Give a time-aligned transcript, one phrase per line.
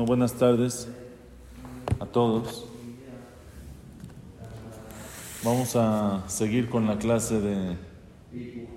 [0.00, 0.88] Bueno, buenas tardes
[2.00, 2.64] a todos.
[5.44, 7.76] Vamos a seguir con la clase de,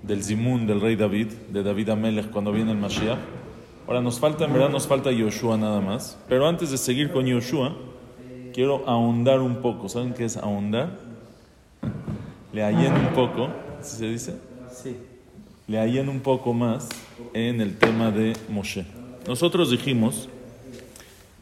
[0.02, 3.16] del Zimun del rey David, de David Amelech, cuando viene el Mashiach.
[3.86, 6.18] Ahora nos falta, en verdad nos falta Yoshua nada más.
[6.28, 7.74] Pero antes de seguir con Yoshua,
[8.52, 9.88] quiero ahondar un poco.
[9.88, 10.98] ¿Saben qué es ahondar?
[12.52, 13.48] Le hallen un poco,
[13.80, 14.34] ¿sí se dice?
[14.70, 14.94] Sí.
[15.68, 16.90] Le hallen un poco más
[17.32, 18.84] en el tema de Moshe.
[19.26, 20.28] Nosotros dijimos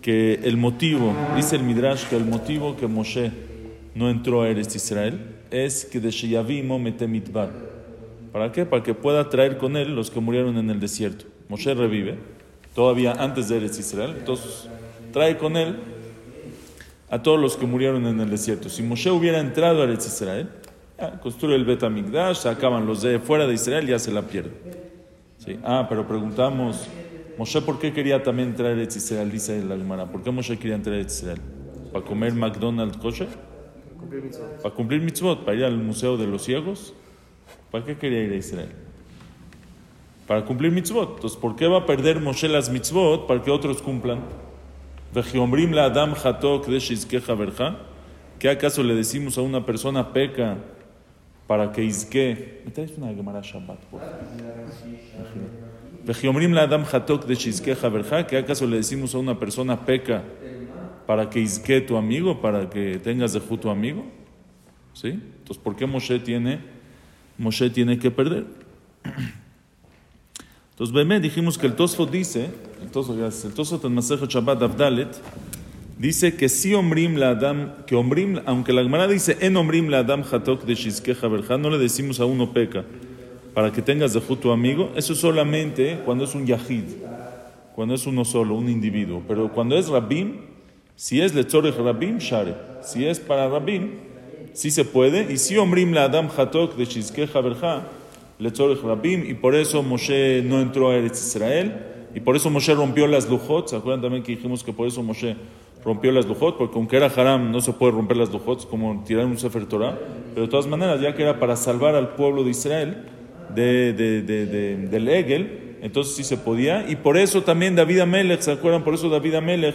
[0.03, 3.31] que el motivo, dice el Midrash, que el motivo que Moshe
[3.95, 7.51] no entró a Eretz Israel es que de Sheyavimo metemitbar.
[8.33, 8.67] ¿Para qué?
[8.67, 11.27] Para que pueda traer con él los que murieron en el desierto.
[11.49, 12.17] Moshe revive,
[12.75, 14.69] todavía antes de Eretz Israel, entonces
[15.13, 15.77] trae con él
[17.11, 18.69] a todos los que murieron en el desierto.
[18.69, 20.49] Si Moshe hubiera entrado a Eretz Israel,
[20.99, 24.51] ya, construye el Bet Amigdash, acaban los de fuera de Israel, ya se la pierde.
[25.39, 25.59] Sí.
[25.63, 26.89] Ah, pero preguntamos,
[27.43, 29.29] Moshe, ¿por qué quería también traer Israel?
[29.29, 30.07] Dice la Gemara.
[30.07, 31.41] ¿Por qué Moshe quería entrar a Israel?
[31.93, 34.63] ¿Para comer McDonald's mitzvot.
[34.63, 35.45] ¿Para cumplir mitzvot?
[35.45, 36.95] ¿Para ir al Museo de los Ciegos?
[37.73, 38.69] ¿Para qué quería ir a Israel?
[40.29, 41.17] Para cumplir mitzvot.
[41.17, 44.21] Entonces, ¿por qué va a perder Moshe las mitzvot para que otros cumplan?
[45.13, 46.15] La Adam.
[48.39, 50.59] ¿Qué acaso le decimos a una persona peca
[51.49, 52.63] para que izke?
[52.65, 54.15] ¿Me traes una Gemara Shabbat, por favor?
[58.29, 60.25] ¿Qué acaso le decimos a una persona peca
[61.07, 64.05] para que izke tu amigo, para que tengas de tu amigo?
[64.93, 65.09] ¿Sí?
[65.09, 66.61] Entonces, ¿por qué Moshe tiene,
[67.39, 68.47] Moshe tiene que perder?
[70.71, 72.51] Entonces, Bemé, dijimos que el Tosfot dice,
[72.83, 75.17] el Tosfot, en Masejet Shabbat Abdalet,
[75.99, 80.01] dice que si Omrim la Adam, que Omrim, aunque la Gemara dice en Omrim la
[80.01, 82.85] Adam Hatok de Shizkeja no le decimos a uno peca
[83.55, 86.85] para que tengas de tu amigo, eso solamente cuando es un Yahid,
[87.75, 89.23] cuando es uno solo, un individuo.
[89.27, 90.37] Pero cuando es Rabim,
[90.97, 92.55] si es Letzorech Rabim, Share.
[92.83, 93.91] Si es para Rabim,
[94.53, 95.33] sí se puede.
[95.33, 97.83] Y si Omrim la Adam Hatok de Shizkeja Berja,
[98.39, 101.75] Letzorech Rabim, y por eso Moshe no entró a Eretz Israel,
[102.15, 103.69] y por eso Moshe rompió las lujot.
[103.69, 105.37] ¿Se acuerdan también que dijimos que por eso Moshe
[105.85, 106.57] rompió las lujot?
[106.57, 109.99] Porque aunque era haram, no se puede romper las lujot, como tirar un Sefer Torah.
[110.35, 113.09] Pero de todas maneras, ya que era para salvar al pueblo de Israel
[113.55, 116.89] de, de, de, de, del Egel, entonces sí se podía.
[116.89, 118.85] Y por eso también David Amelech, ¿se acuerdan?
[118.85, 119.75] Por eso David Amelech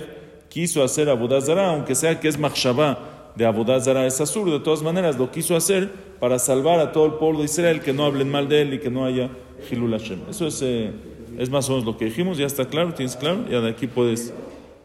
[0.49, 5.17] quiso hacer Abodazara, aunque sea que es Machshavá de Abodazara, es Azur, de todas maneras
[5.17, 8.49] lo quiso hacer para salvar a todo el pueblo de Israel, que no hablen mal
[8.49, 9.29] de él y que no haya
[9.69, 10.21] Hilul Hashem.
[10.29, 10.91] Eso es, eh,
[11.37, 13.45] es más o menos lo que dijimos, ya está claro, ¿tienes claro?
[13.49, 14.33] Ya de aquí puedes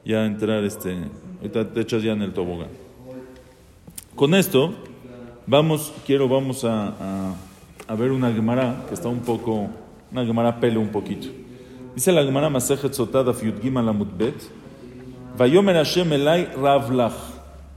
[0.04, 0.96] ya entrar, este,
[1.38, 2.68] ahorita te echas ya en el tobogán.
[4.14, 4.74] Con esto,
[5.46, 7.34] vamos, quiero, vamos a,
[7.92, 9.68] a ver una Gemara que está un poco,
[10.10, 11.28] una Gemara pele un poquito.
[11.94, 14.34] Dice la Gemara Masejet Sotada Fiut Gimel Amutbet,
[15.36, 17.12] Vayomer Hashem Elai Ravlach.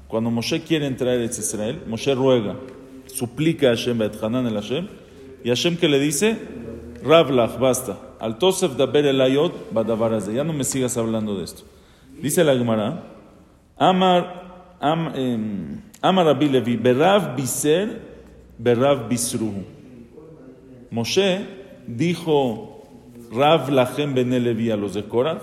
[0.08, 2.56] Cuando Moshe quiere entrar a Israel, Moshe ruega,
[3.08, 4.88] suplica a Hashem, Hanan el Hashem,
[5.44, 6.38] y Hashem que le dice,
[7.04, 7.98] Ravlach, basta.
[8.18, 10.34] Al Tosef Daber Elayot Badavarazé.
[10.34, 11.64] Ya no me sigas hablando de esto.
[12.22, 13.04] Dice la Gemara,
[13.76, 18.00] Amar, am, eh, Amar Levi, Berav Biser,
[18.58, 19.75] Berav Bisruhu.
[20.92, 21.46] Moshe
[21.88, 22.84] dijo
[23.32, 25.42] Rav Lachem Benelevi a los de Korah,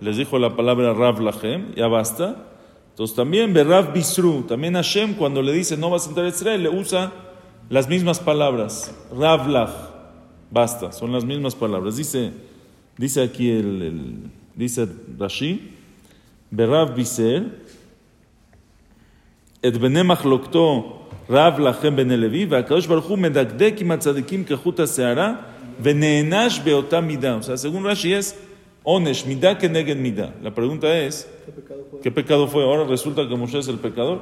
[0.00, 2.48] les dijo la palabra Rav Lachem, ya basta.
[2.90, 6.62] Entonces también "Berav Bisru, también Hashem cuando le dice no vas a entrar a Israel,
[6.62, 7.12] le usa
[7.68, 9.72] las mismas palabras, Rav Lach,
[10.50, 11.96] basta, son las mismas palabras.
[11.96, 12.32] Dice,
[12.96, 14.86] dice aquí el, dice
[15.18, 15.72] Rashi,
[16.50, 17.64] "Berav Biser,
[19.64, 20.24] et benemach
[21.29, 25.33] רב לכם בני לוי, והקדוש ברוך הוא מדקדק עם הצדיקים כחוט השערה,
[25.81, 27.37] ונענש באותה מידה.
[27.41, 28.35] O sea, según Rashi es
[28.83, 30.33] onesh, midá que neguen midá.
[30.41, 31.99] La pregunta es, ¿Qué pecado fue?
[32.01, 32.63] ¿qué pecado fue?
[32.63, 34.21] Ahora resulta que Moshe es el pecador.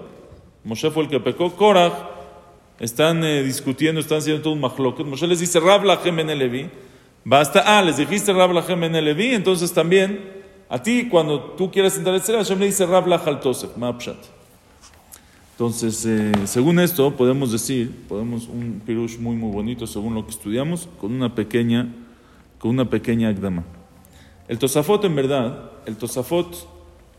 [0.63, 1.55] Moshe fue el que pecó.
[1.55, 1.93] Korach,
[2.79, 5.05] están eh, discutiendo, están haciendo todo un mahloket.
[5.05, 6.69] Moshe les dice, Rab lachem en Levi.
[7.23, 10.19] Basta, ah, les dijiste Rab lachem en Levi, entonces también,
[10.69, 13.75] a ti, cuando tú quieres entrar a Israel, Hashem le dice Rab lach al Tosef,
[13.77, 14.17] Mapshat.
[15.52, 20.30] Entonces, eh, según esto, podemos decir, podemos un pirush muy muy bonito, según lo que
[20.30, 21.94] estudiamos, con una pequeña,
[22.58, 23.64] con una pequeña agdama.
[24.48, 26.68] El Tosafot, en verdad, el Tosafot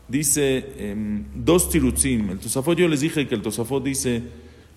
[0.08, 2.30] dice em, dos tirutzim.
[2.30, 4.22] El Tosafot, yo les dije que el Tosafot dice,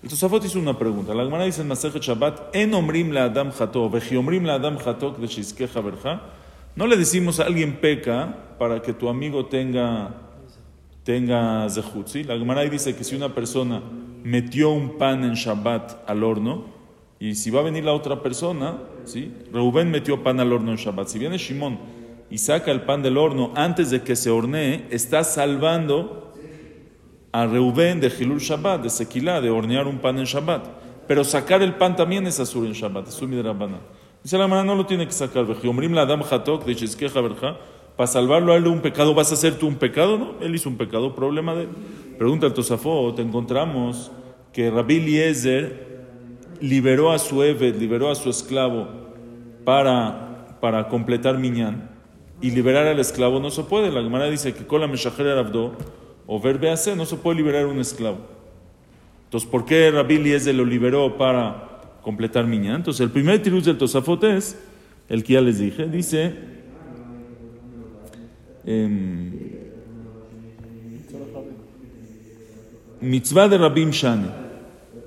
[0.02, 1.12] el Tosafot hizo una pregunta.
[1.12, 6.22] La Gemara dice en Masejet Shabbat, en omrim la Adam Hato, vejiomrim la Adam Berja.
[6.76, 10.14] No le decimos a alguien peca para que tu amigo tenga
[11.08, 12.06] tenga zehut.
[12.06, 12.22] ¿sí?
[12.22, 13.80] La Gemara dice que si una persona
[14.22, 16.66] metió un pan en Shabbat al horno,
[17.18, 19.32] y si va a venir la otra persona, ¿sí?
[19.50, 21.08] Reuben metió pan al horno en Shabbat.
[21.08, 21.78] Si viene Shimon
[22.30, 26.34] y saca el pan del horno antes de que se hornee, está salvando
[27.32, 30.66] a Reubén de Hilul Shabbat, de Sequilá, de hornear un pan en Shabbat.
[31.06, 33.78] Pero sacar el pan también es azul en Shabbat, es midrabana.
[34.22, 35.46] Dice la hermana, no lo tiene que sacar.
[35.46, 37.56] la Adam Hatok de Chizkeja Verja.
[37.98, 40.18] Para salvarlo a él de un pecado, ¿vas a hacer tú un pecado?
[40.18, 41.68] No, él hizo un pecado, problema de él.
[42.16, 44.12] Pregunta al Tosafot, encontramos
[44.52, 46.04] que Rabbi Eliezer
[46.60, 48.86] liberó a su Eved, liberó a su esclavo
[49.64, 51.90] para, para completar Miñán
[52.40, 53.90] y liberar al esclavo no se puede.
[53.90, 55.72] La Gemara dice que con la Meshachera Abdo
[56.28, 58.18] o verbe hace, no se puede liberar un esclavo.
[59.24, 62.76] Entonces, ¿por qué Rabbi Eliezer lo liberó para completar Miñán?
[62.76, 64.56] Entonces, el primer tiruz del Tosafot es
[65.08, 66.57] el que ya les dije, dice
[68.67, 69.31] Em,
[73.01, 74.27] mitzvah de Rabim Shane.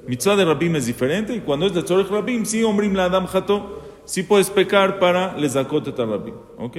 [0.06, 3.26] Mitzvah de Rabim es diferente y cuando es de Tzorech Rabim, sí, Ombrim la Adam
[3.26, 6.34] Jato, sí puedes pecar para les et Rabim.
[6.58, 6.78] ¿Ok?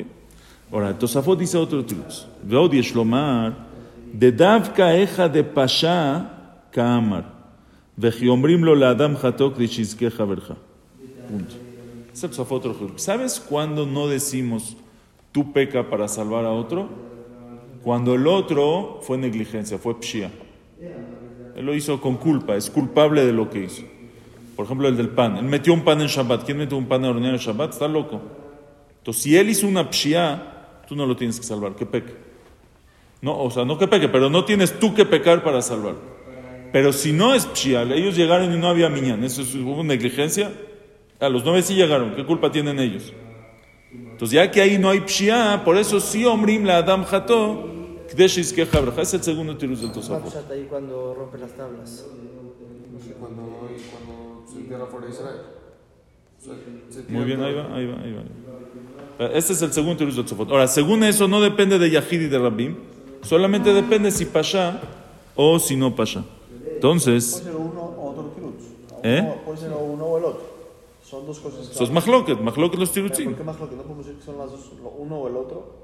[0.72, 2.28] Ahora, Tosafot dice otro truco.
[2.44, 3.52] ועוד יש לומר,
[4.16, 6.20] דדווקא איכה דפשע
[6.72, 7.22] כאמר,
[8.00, 10.52] וכי אומרים לו לאדם חתו כדי שיזכה חברך.
[11.30, 11.68] Punto.
[12.96, 14.76] ¿Sabes cuándo no decimos
[15.33, 16.89] tú peca para salvar a otro,
[17.83, 20.31] cuando el otro fue negligencia, fue pshia.
[21.57, 23.83] Él lo hizo con culpa, es culpable de lo que hizo.
[24.57, 25.37] Por ejemplo, el del pan.
[25.39, 26.45] Él metió un pan en Shabbat.
[26.45, 27.73] ¿Quién metió un pan en hornear en Shabbat?
[27.73, 28.21] Está loco.
[28.99, 30.43] Entonces, si él hizo una pshia,
[30.87, 32.15] tú no lo tienes que salvar, que peque.
[33.21, 35.95] No, o sea, no que peque, pero no tienes tú que pecar para salvar.
[36.73, 40.53] Pero si no es pshia, ellos llegaron y no había miñán, ¿eso es, hubo negligencia?
[41.21, 43.13] A los nueve sí llegaron, ¿qué culpa tienen ellos?
[43.93, 47.69] Entonces, ya que ahí no hay pshia, por eso sí omrim la Adam Jato,
[48.11, 50.51] Kdeshis que Es el segundo tirus del Tosafot.
[50.51, 52.07] ahí cuando rompe las tablas?
[53.19, 53.43] Cuando,
[53.91, 55.41] cuando se entierra fuera de Israel.
[57.09, 59.27] Muy bien, ahí va, ahí va, ahí va.
[59.35, 60.51] Este es el segundo tirus del Tosafot.
[60.51, 62.77] Ahora, según eso, no depende de Yahid y de Rabim,
[63.23, 64.81] solamente depende si pasha
[65.35, 66.25] o si no pasha.
[66.75, 67.41] Entonces.
[67.43, 68.55] Puede ser uno o otro tirus.
[69.03, 69.35] ¿Eh?
[69.45, 70.52] Puede ser uno o el otro.
[71.13, 71.71] Son dos cosas.
[71.71, 73.27] Eso es mahloket, mahloket los tirutzim.
[73.27, 73.77] ¿Por qué mahloket?
[73.77, 75.77] ¿No podemos decir que son las dos, uno o el otro?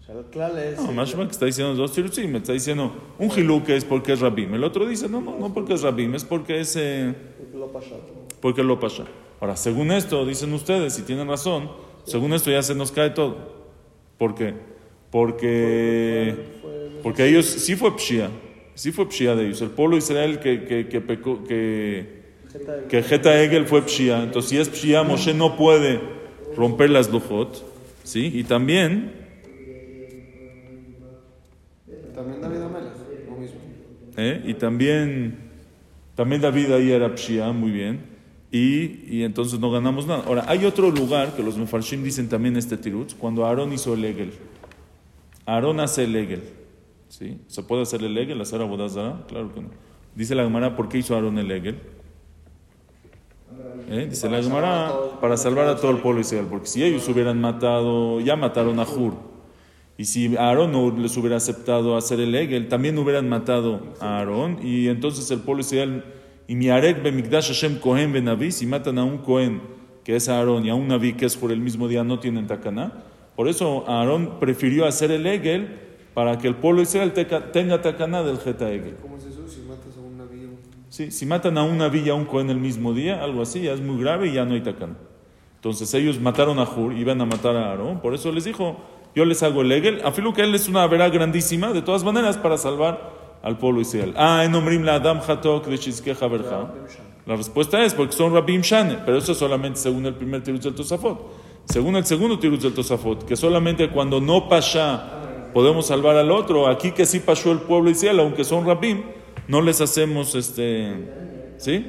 [0.00, 0.80] O sea, el clal es...
[0.80, 4.54] No, que está diciendo dos tirutzim, me está diciendo un hiluk es porque es rabim.
[4.54, 6.76] El otro dice, no, no, no porque es rabim, es porque es...
[6.76, 7.96] Eh, porque lo pasha.
[8.40, 9.04] Porque lo pasha.
[9.38, 11.70] Ahora, según esto, dicen ustedes, si tienen razón,
[12.04, 13.36] según esto ya se nos cae todo.
[14.16, 14.54] ¿Por qué?
[15.10, 16.36] Porque,
[17.02, 18.30] porque ellos, sí fue pshia,
[18.72, 19.60] sí fue pshia de ellos.
[19.60, 22.23] El pueblo de Israel que, que, que pecó, que
[22.88, 24.22] que Geta Egel fue Pshia.
[24.22, 26.00] Entonces, si es Pshia, Moshe no puede
[26.56, 27.64] romper las Lujot.
[28.04, 28.30] ¿Sí?
[28.32, 29.12] Y también.
[32.14, 32.92] También David Amelech,
[33.28, 33.56] lo mismo.
[34.16, 34.42] ¿eh?
[34.44, 35.38] Y también.
[36.14, 38.14] También David ahí era Pshia, muy bien.
[38.52, 40.22] Y, y, entonces no ganamos nada.
[40.26, 44.04] Ahora, hay otro lugar que los Mefarshim dicen también este tirutz, cuando Aarón hizo el
[44.04, 44.32] Egel.
[45.44, 46.42] Aarón hace el Egel.
[47.08, 47.38] ¿Sí?
[47.48, 49.24] ¿Se puede hacer el Egel, hacer Abodazara?
[49.26, 49.70] Claro que no.
[50.14, 51.78] Dice la Gemara, ¿por qué hizo Aarón el Egel?
[53.88, 54.06] ¿Eh?
[54.08, 58.20] Dice la Gemara, para salvar a todo el pueblo Israel, porque si ellos hubieran matado,
[58.20, 59.14] ya mataron a Hur,
[59.96, 64.58] y si Aarón no les hubiera aceptado hacer el Egel, también hubieran matado a Aarón,
[64.62, 66.02] y entonces el pueblo Israel,
[66.48, 69.60] y mi Arek Bemikdash Hashem Kohen Benaví, si matan a un Kohen,
[70.02, 72.46] que es Aarón, y a un Naví, que es por el mismo día, no tienen
[72.46, 73.04] Takaná,
[73.36, 75.80] por eso Aarón prefirió hacer el Egel
[76.14, 78.96] para que el pueblo Israel tenga Takaná del Geta Egel.
[80.94, 83.80] Si matan a una villa a un Cohen el mismo día, algo así, ya es
[83.80, 84.96] muy grave y ya no hay tacán.
[85.56, 88.76] Entonces ellos mataron a Hur, iban a matar a Aarón, por eso les dijo,
[89.12, 92.36] yo les hago el Egel, afilo que él es una vera grandísima, de todas maneras,
[92.36, 93.10] para salvar
[93.42, 94.14] al pueblo Israel.
[94.16, 96.14] Ah, en Omrim la Adam Hatok de
[97.26, 100.76] La respuesta es porque son Rabim Shane, pero eso solamente según el primer tiruz del
[100.76, 101.18] Tosafot.
[101.64, 106.68] Según el segundo tiruz del Tosafot, que solamente cuando no pasha podemos salvar al otro,
[106.68, 109.02] aquí que sí pasó el pueblo Israel, aunque son Rabim,
[109.48, 110.92] no les hacemos este.
[111.58, 111.84] ¿Sí?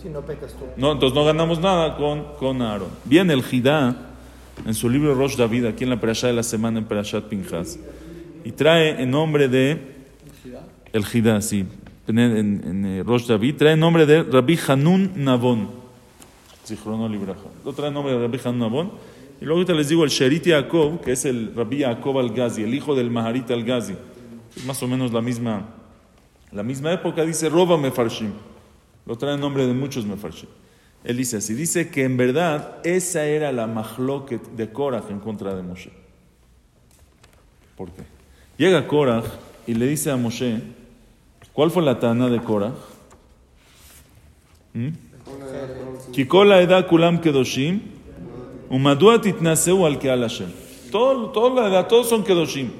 [0.00, 0.64] Si no pecas tú.
[0.76, 2.88] No, entonces no ganamos nada con, con Aaron.
[3.04, 4.10] Viene el Jidá
[4.66, 7.78] en su libro Rosh David, aquí en la Perashá de la semana en Perashat Pinchas,
[8.44, 9.92] y trae en nombre de.
[10.92, 11.66] El Jidá, sí.
[12.08, 15.70] En, en, eh, Rosh David, trae en nombre de Rabbi Hanun Nabon.
[16.66, 17.40] Zichrono Libraja.
[17.64, 18.92] Lo trae en nombre de Rabbi Hanun Nabon.
[19.40, 22.74] Y luego te les digo el Sherit Yaakov, que es el Rabbi Yaakov al-Ghazi, el
[22.74, 23.94] hijo del Maharit al-Ghazi.
[24.56, 25.68] Es más o menos la misma
[26.52, 28.32] la misma época dice Roba Mefarshim.
[29.06, 30.48] Lo trae en nombre de muchos Mefarshim.
[31.04, 35.54] Él dice así, dice que en verdad esa era la mahloket de Korach en contra
[35.54, 35.90] de Moshe.
[37.76, 38.02] ¿Por qué?
[38.56, 39.24] Llega Korach
[39.66, 40.60] y le dice a Moshe,
[41.52, 42.74] ¿cuál fue la tana de Korach?
[44.74, 44.90] ¿Mm?
[46.12, 47.80] Kikola eda kulam kedoshim,
[48.70, 50.50] umadua titnaseu al al Hashem.
[50.90, 52.70] todo la edad, todos son Kedoshim.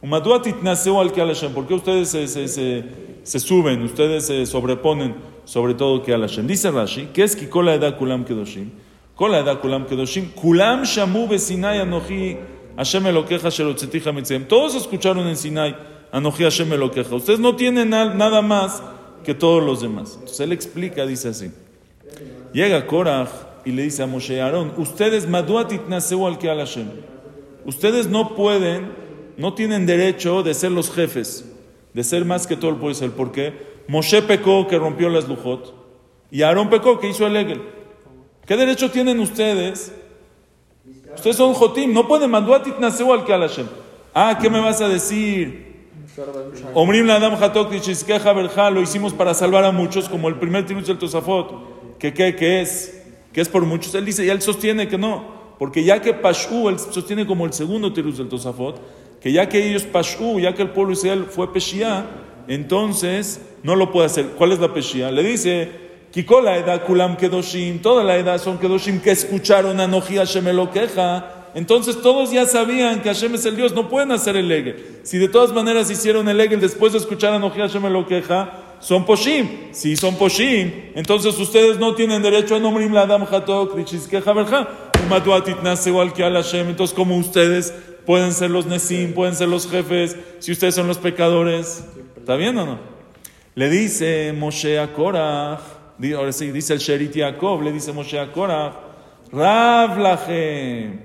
[0.00, 1.52] Umadua titnaseu al que Hashem.
[1.52, 2.84] ¿Por qué ustedes se,
[3.28, 6.46] se suben, ustedes se sobreponen sobre todo que Hashem?
[6.46, 8.70] Dice Rashi, que es que la edad kulam Kedoshim.
[9.14, 10.30] Kol la edad kulam Kedoshim.
[10.34, 12.38] Kulam shamu besinai anoji
[12.76, 14.46] Hashem elokeja shelotzetija mitzem.
[14.48, 15.76] Todos escucharon en Sinai
[16.10, 17.14] anoji Hashem elokeja.
[17.14, 18.82] Ustedes no tienen na- nada más
[19.24, 20.14] que todos los demás.
[20.14, 21.50] Entonces él explica, dice así.
[22.54, 23.28] Llega Korach
[23.66, 26.88] y le dice a Moshe Aarón, ustedes maduat itnaseu al que al Hashem.
[27.66, 28.90] Ustedes no pueden,
[29.36, 31.44] no tienen derecho de ser los jefes,
[31.98, 33.10] de ser más que todo el pueblo Israel.
[33.10, 33.52] ¿Por qué?
[33.88, 35.74] Moshe pecó que rompió las lujot
[36.30, 37.60] y Aarón pecó que hizo el Egel.
[38.46, 39.92] ¿Qué derecho tienen ustedes?
[41.16, 43.66] Ustedes son Jotim, no pueden itnaseu al que al Hashem.
[44.14, 45.88] Ah, ¿qué me vas a decir?
[46.72, 47.72] Omrim la Adam Hatok
[48.72, 51.98] lo hicimos para salvar a muchos, como el primer tirus del Tosafot.
[51.98, 53.02] ¿Qué, qué, qué es?
[53.32, 53.92] ¿Qué es por muchos?
[53.96, 55.24] Él dice, y él sostiene que no.
[55.58, 58.80] Porque ya que Pashu, él sostiene como el segundo tirus del Tosafot,
[59.20, 62.06] que ya que ellos Pashu, ya que el pueblo Israel fue Peshia,
[62.46, 64.26] entonces no lo puede hacer.
[64.36, 65.10] ¿Cuál es la Peshia?
[65.10, 65.70] Le dice,
[66.12, 70.46] Kiko la edad Kulam Kedoshim, toda la edad son Kedoshim que escucharon a Noji Hashem
[70.48, 71.50] Elokeja.
[71.54, 75.00] Entonces todos ya sabían que Hashem es el Dios, no pueden hacer el Egel.
[75.02, 79.04] Si de todas maneras hicieron el Egel después de escuchar a Noji Hashem Elokeja, son
[79.04, 79.48] Poshim.
[79.72, 83.76] Si son Poshim, entonces ustedes no tienen derecho a nombrar la Adam Hatok.
[86.68, 87.74] Entonces, como ustedes
[88.08, 91.84] pueden ser los Nesim, pueden ser los jefes, si ustedes son los pecadores,
[92.16, 92.78] ¿está bien o no?
[93.54, 95.60] Le dice Moshe a Korach,
[96.16, 98.72] ahora sí, dice el Sherit Yaakov, le dice Moshe a Korach,
[99.30, 101.00] Rav Lachem.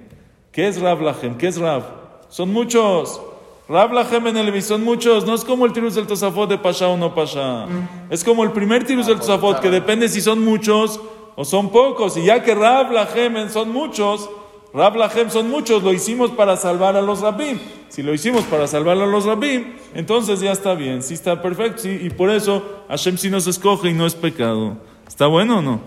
[0.50, 1.38] ¿Qué es Rav Lachem?
[1.38, 1.84] ¿Qué es Rav?
[2.30, 3.22] Son muchos.
[3.68, 5.26] Rav Lachem en el son muchos.
[5.26, 7.68] No es como el tirus del Tosafot de Pasha o no Pasha.
[8.10, 11.02] Es como el primer tirus del Tosafot, que depende si son muchos
[11.36, 12.16] o son pocos.
[12.16, 14.30] Y ya que Rav Lachem son muchos,
[14.74, 17.60] Rav Lachem son muchos, lo hicimos para salvar a los Rabim.
[17.90, 21.84] Si lo hicimos para salvar a los Rabim, entonces ya está bien, sí está perfecto.
[21.84, 24.78] sí, y por eso Hashem sí nos escoge y no es pecado.
[25.08, 25.80] ¿Está bueno o no?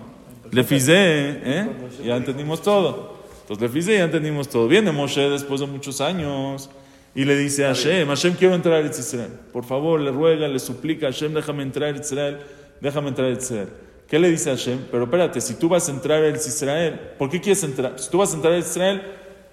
[0.52, 1.68] Le fizé, ¿eh?
[2.04, 3.16] Ya entendimos todo.
[3.42, 4.68] Entonces le fizé, ya entendimos todo.
[4.68, 6.70] Viene Moshe después de muchos años
[7.12, 9.32] y le dice a Hashem, Hashem quiero entrar a Israel.
[9.52, 12.38] Por favor, le ruega, le suplica, Hashem déjame entrar a Israel,
[12.80, 13.68] déjame entrar a Israel.
[14.08, 14.86] ¿Qué le dice a Hashem?
[14.90, 17.94] Pero espérate, si tú vas a entrar a Israel, ¿por qué quieres entrar?
[17.96, 19.02] Si tú vas a entrar a Israel,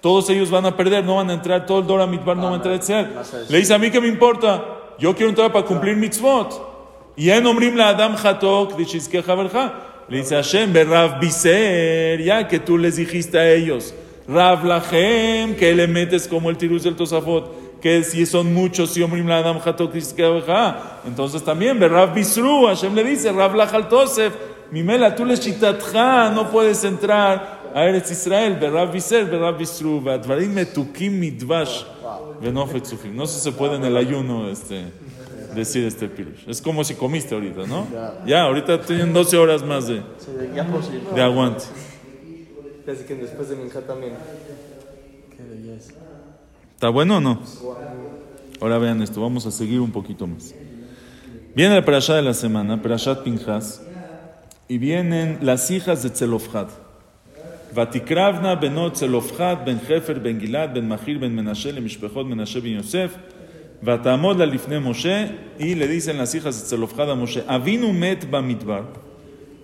[0.00, 2.52] todos ellos van a perder, no van a entrar, todo el Dora Mitbar no va
[2.52, 3.08] a entrar a Israel.
[3.48, 4.64] Le dice a mí que me importa,
[4.98, 6.74] yo quiero entrar para cumplir mitzvot.
[7.16, 8.78] Y en Omrim la Adam Hatok.
[10.08, 13.94] Le dice Hashem, Rav Biser, ya que tú les dijiste a ellos,
[14.28, 19.02] Rav Lachem, que le metes como el tirus del Tosafot, que si son muchos, si
[19.02, 19.58] Omrim la Adam.
[21.06, 24.32] Entonces también, ve Rav Bisru, Hashem le dice, Rav Lachal Tosef,
[24.70, 29.58] Mimela, tú les chitatja, no puedes entrar a Eretz Israel, ve Rav Biser, ve Rav
[29.58, 31.84] Bisru, ve Advarim metukim midvash,
[32.40, 33.14] ve Nofet Sufim.
[33.14, 34.86] No sé si se puede en el ayuno, este
[35.54, 36.48] decir este pirush.
[36.48, 37.86] Es como si comiste ahorita, ¿no?
[38.26, 40.00] Ya, ahorita tienen 12 horas más de,
[41.14, 41.64] de- aguante.
[42.86, 44.14] Casi que después de Minja también.
[45.36, 45.92] Qué belleza.
[46.74, 47.40] ¿Está bueno o no?
[48.60, 50.54] Ahora vean esto, vamos a seguir un poquito más.
[51.54, 53.82] Viene la perashá de la semana, perashat Pinchas,
[54.68, 56.68] y vienen las hijas de Tzelofhad.
[57.74, 62.74] Vatikravna benot Tzelofhad ben Jefer ben Gilad ben Mahir ben Menashe le Mishpechot Menashe ben
[62.74, 63.12] Yosef.
[63.82, 68.28] Vatamod la lifne Moshe y le dicen las hijas de Tzelofhad a Moshe, Avinu met
[68.28, 68.84] bamidbar.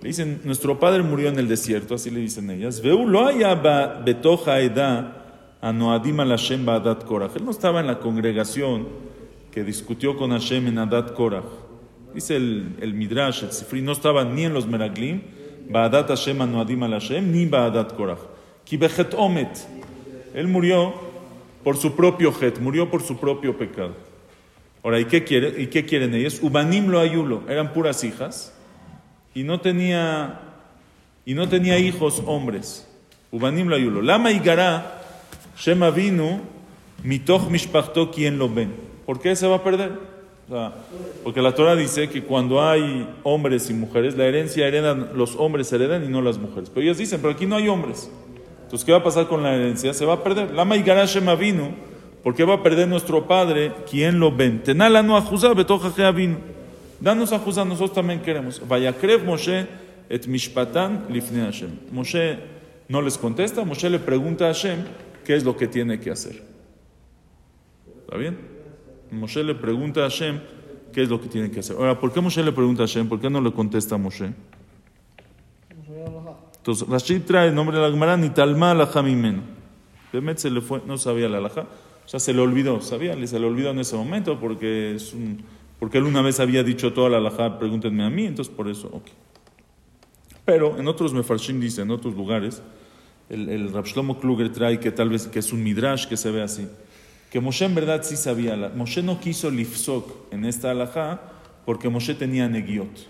[0.01, 2.81] Le dicen, nuestro padre murió en el desierto, así le dicen ellas.
[2.81, 3.53] Veu lo haya
[4.03, 5.20] betoja eda
[5.61, 7.35] anoadim al Hashem ba'adat Korach.
[7.35, 8.87] Él no estaba en la congregación
[9.51, 11.45] que discutió con Hashem en Adat Korach.
[12.13, 15.21] Dice el, el Midrash, el Sifri, no estaba ni en los Meraglim,
[15.69, 18.19] ba'adat Hashem anoadim al Hashem, ni ba'adat Korach.
[18.65, 19.67] Ki bechet omet.
[20.33, 20.93] Él murió
[21.63, 23.95] por su propio het, murió por su propio pecado.
[24.83, 26.39] Ahora, ¿y qué, quiere, ¿y qué quieren ellos?
[26.41, 28.53] Ubanim lo ayulo, eran puras hijas
[29.35, 30.39] y no tenía
[31.23, 32.87] y no tenía hijos hombres.
[33.31, 34.01] Ubanim lo ayulo.
[34.01, 35.00] Lama igara
[35.57, 36.41] Shema vinu
[37.03, 38.73] mitoch mishpachto quien lo ven.
[39.05, 39.91] ¿Por qué se va a perder?
[40.47, 40.73] O sea,
[41.23, 45.71] porque la Torah dice que cuando hay hombres y mujeres, la herencia heredan, los hombres
[45.71, 46.69] heredan y no las mujeres.
[46.69, 48.11] Pero ellas dicen, pero aquí no hay hombres.
[48.63, 49.93] Entonces, ¿qué va a pasar con la herencia?
[49.93, 50.51] Se va a perder.
[50.51, 51.71] Lama igara Shema vinu.
[52.23, 53.71] ¿Por qué va a perder nuestro padre?
[53.89, 54.61] ¿Quién lo ven?
[54.61, 56.37] Tenala no ajuzá betoja vino.
[56.99, 58.61] Danos a juzgar, nosotros también queremos.
[58.67, 59.65] Vayakrev Moshe
[60.07, 61.71] et mishpatan lifne Hashem.
[61.91, 62.37] Moshe
[62.87, 64.83] no les contesta, Moshe le pregunta a Hashem
[65.23, 66.43] qué es lo que tiene que hacer.
[68.01, 68.37] ¿Está bien?
[69.11, 70.39] Moshe le pregunta a Hashem
[70.93, 71.75] qué es lo que tiene que hacer.
[71.75, 73.07] Ahora, ¿por qué Moshe le pregunta a Hashem?
[73.07, 74.33] ¿Por qué no le contesta a Moshe?
[76.61, 78.85] Entonces, Rashid trae el nombre de la Gemara, ni talma la.
[80.13, 83.39] Bemet se le fue, no sabía la alhaja, o sea, se le olvidó, sabía, se
[83.39, 85.41] le olvidó en ese momento porque, es un,
[85.79, 88.89] porque él una vez había dicho toda la alhaja, pregúntenme a mí, entonces por eso,
[88.91, 89.07] ok.
[90.45, 92.61] Pero en otros Mefarshim dice, en otros lugares,
[93.31, 96.29] el, el Rab Shlomo Kluger trae que tal vez que es un midrash que se
[96.31, 96.67] ve así,
[97.31, 101.21] que Moshe en verdad sí sabía, la- Moshe no quiso lifsok en esta alhaja
[101.65, 103.07] porque Moshe tenía negiot.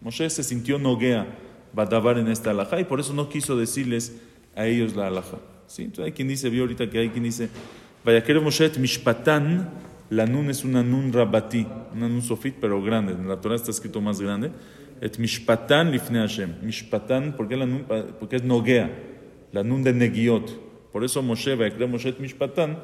[0.00, 1.26] Moshe se sintió noguea
[1.72, 4.12] badabar en esta alhaja y por eso no quiso decirles
[4.56, 5.38] a ellos la alhaja.
[5.68, 5.82] ¿Sí?
[5.84, 7.48] Entonces hay quien dice, vio ahorita que hay quien dice,
[8.04, 9.70] vaya que Moshe et mishpatan,
[10.10, 13.70] la nun es una nun rabati, una nun sofit pero grande, en la Torah está
[13.70, 14.50] escrito más grande,
[15.00, 17.86] et mishpatan lifne Hashem, mishpatan, ¿por qué la nun?
[18.18, 18.90] Porque es noguea,
[19.52, 20.90] la nun de Negiot.
[20.92, 22.78] Por eso Moshe, Baekre Moshe Mishpatán,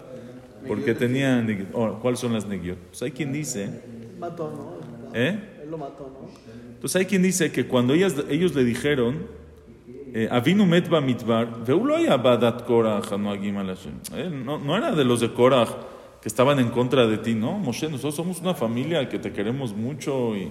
[0.66, 1.74] porque tenía Negiot.
[1.74, 2.78] Ahora, ¿cuáles son las Negiot?
[2.78, 3.82] Pues hay quien dice...
[4.18, 5.14] Mató, ¿no?
[5.14, 5.38] ¿Eh?
[5.62, 6.28] Él lo mató, ¿no?
[6.74, 9.26] Entonces hay quien dice que cuando ellas, ellos le dijeron,
[10.14, 11.64] eh, Avinu met mitbar,
[12.22, 15.70] badat Korach, eh, no era de los de Korach
[16.22, 19.74] que estaban en contra de ti, no, Moshe, nosotros somos una familia que te queremos
[19.74, 20.50] mucho y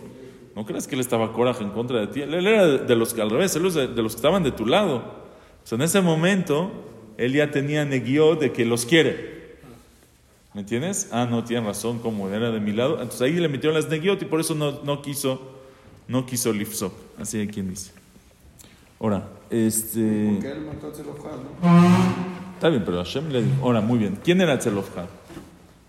[0.55, 3.21] no creas que él estaba Korach en contra de ti, él era de los que
[3.21, 5.26] al revés, él era de los que estaban de tu lado.
[5.67, 6.71] O sea, en ese momento,
[7.17, 9.57] él ya tenía neguió de que los quiere.
[10.53, 11.09] ¿Me entiendes?
[11.12, 13.01] Ah, no, tienen razón, como era de mi lado.
[13.01, 15.57] Entonces ahí le metieron las neguiot y por eso no, no quiso,
[16.07, 16.93] no quiso lifsok.
[17.19, 17.91] Así hay quien dice.
[18.97, 20.29] Ahora, este.
[20.36, 22.53] Porque él mató a ¿no?
[22.53, 23.62] Está bien, pero Hashem le dijo.
[23.62, 24.17] Ahora, muy bien.
[24.24, 25.07] ¿Quién era Tzelofhad?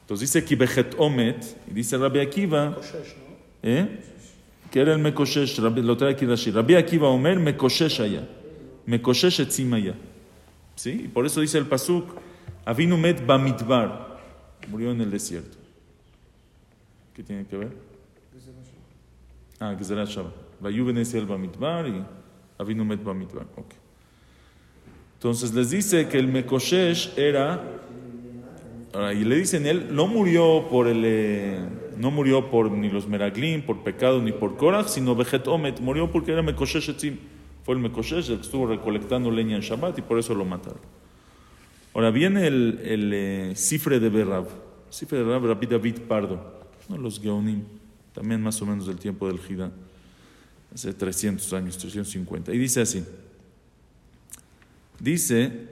[0.00, 2.76] Entonces dice Kibejet Omet, y dice Rabbi Akiva.
[3.62, 4.00] ¿eh?
[4.73, 6.50] que era el Mekoshesh, lo trae aquí Rashi.
[6.50, 8.26] Rabbi Akiva Omer, Mekoshesh allá.
[8.95, 9.95] Etzim allá.
[10.75, 11.02] ¿Sí?
[11.04, 12.07] Y por eso dice el Pasuk,
[12.64, 14.18] Avinu met bamidbar.
[14.68, 15.57] Murió en el desierto.
[17.14, 17.73] ¿Qué tiene que ver?
[19.59, 20.33] Ah, Gezerat Shabbat.
[20.61, 22.04] Vayu el bamidbar y
[22.59, 23.47] Avinu met bamidbar.
[23.57, 23.75] Ok.
[25.14, 27.78] Entonces les dice que el Mekoshesh era
[29.14, 31.61] y le dicen, él no murió por el, eh,
[31.97, 36.10] no murió por ni los Meraglim, por pecado, ni por Korach, sino Vejet Omet, murió
[36.10, 37.19] porque era Mekoshesh Etzim.
[37.69, 40.81] Fue el Mekoshesh el estuvo recolectando leña en Shabbat y por eso lo mataron.
[41.93, 44.47] Ahora viene el, el eh, cifre de Berrab.
[44.91, 46.65] Cifre de Rabbi David Pardo.
[46.89, 47.65] Uno de los Geonim,
[48.15, 49.71] también más o menos del tiempo del Jida.
[50.73, 52.54] Hace 300 años, 350.
[52.54, 53.04] Y dice así.
[54.99, 55.69] Dice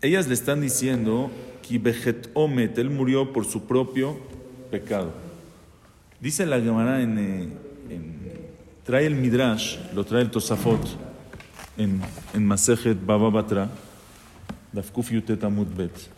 [0.00, 1.28] ellas le están diciendo
[1.68, 4.16] que Bejet Omet, él murió por su propio
[4.70, 5.12] pecado.
[6.20, 7.65] Dice la Gemara en, eh,
[8.86, 10.80] trae el Midrash, lo trae el Tosafot
[11.76, 12.00] en,
[12.32, 13.68] en Masejet Baba Batra,
[14.72, 16.08] Dafkuf Yutet Amud Bet.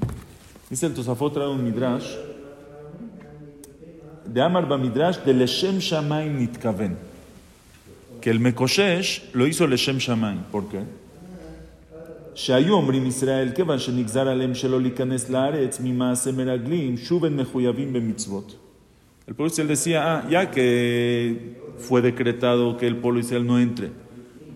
[0.69, 2.07] Dice el Tosafot trae un Midrash
[4.27, 6.97] de Amar Midrash de Leshem Shamaim Nitkaven.
[8.21, 10.45] Que el Mekoshesh lo hizo Leshem Shamaim.
[10.53, 10.85] ¿Por qué?
[12.39, 18.68] שהיו אומרים ישראל, כיוון שנגזר עליהם שלא להיכנס לארץ ממעשה מרגלים, שוב הם מחויבים במצוות.
[19.29, 23.91] El pueblo Israel decía, ah, ya que fue decretado que el pueblo Israel no entre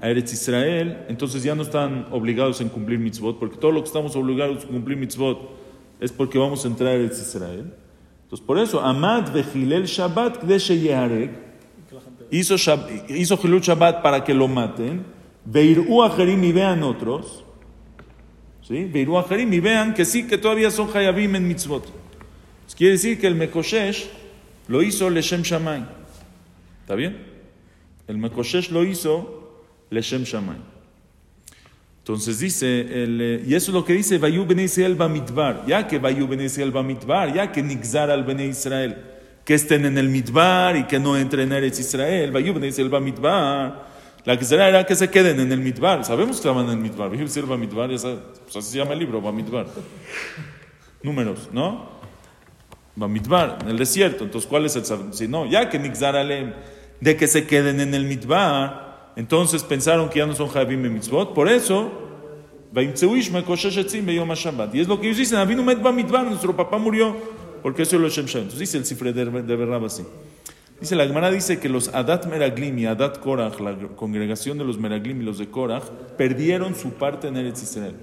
[0.00, 3.88] a Eretz Israel, entonces ya no están obligados en cumplir mitzvot, porque todo lo que
[3.88, 5.50] estamos obligados a cumplir mitzvot
[6.00, 7.70] es porque vamos a entrar a Eretz Israel.
[8.22, 11.32] Entonces por eso, Amad vejilel Shabbat kdeshe yeharek,
[12.30, 12.54] hizo,
[13.10, 15.04] hizo Hilul Shabbat para que lo maten,
[15.44, 17.44] veirú ajerim y vean otros,
[18.62, 18.84] ¿sí?
[18.86, 21.84] Veirú ajerim y vean que sí, que todavía son hayabim en mitzvot.
[22.64, 24.21] Pues quiere decir que el Mekoshesh
[24.72, 25.84] lo hizo Leshem Shammai.
[26.80, 27.14] ¿Está bien?
[28.08, 30.56] El Mekoshesh lo hizo Leshem Shammai.
[31.98, 35.86] Entonces dice, el, eh, y eso es lo que dice Vayu Bene Israel Bamidbar, ya
[35.86, 38.96] que Vayu Bene Israel Bamidbar, ya que Nixar al Bene Israel,
[39.44, 42.88] que estén en el Midbar y que no entren en Eretz Israel, Vayu Bene Israel
[42.88, 43.86] Bamidbar,
[44.24, 46.78] la que será era que se queden en el Midbar, sabemos que estaban en el
[46.78, 49.66] Midbar, Vayu Bene Israel Bamidbar, ya sabe- pues así se llama el libro, Bamidbar.
[51.04, 52.01] Números, ¿no?
[52.94, 54.24] Bamidbar, en el desierto.
[54.24, 56.14] Entonces, ¿cuál es el Si no, ya que Nixar
[57.00, 60.94] de que se queden en el Midbar, entonces pensaron que ya no son Javim en
[60.94, 61.34] Mitzvot.
[61.34, 61.90] Por eso.
[62.74, 63.02] Y es
[64.88, 67.14] lo que ellos dicen, met Bamidbar, nuestro papá murió,
[67.62, 68.42] porque eso es lo Shem Shem.
[68.42, 70.04] Entonces dice el cifre de, de así.
[70.80, 74.78] Dice, la Gemara dice que los Adat Meraglim y Adat Korach, la congregación de los
[74.78, 75.84] Meraglim y los de Korach,
[76.16, 77.94] perdieron su parte en Eretz Israel.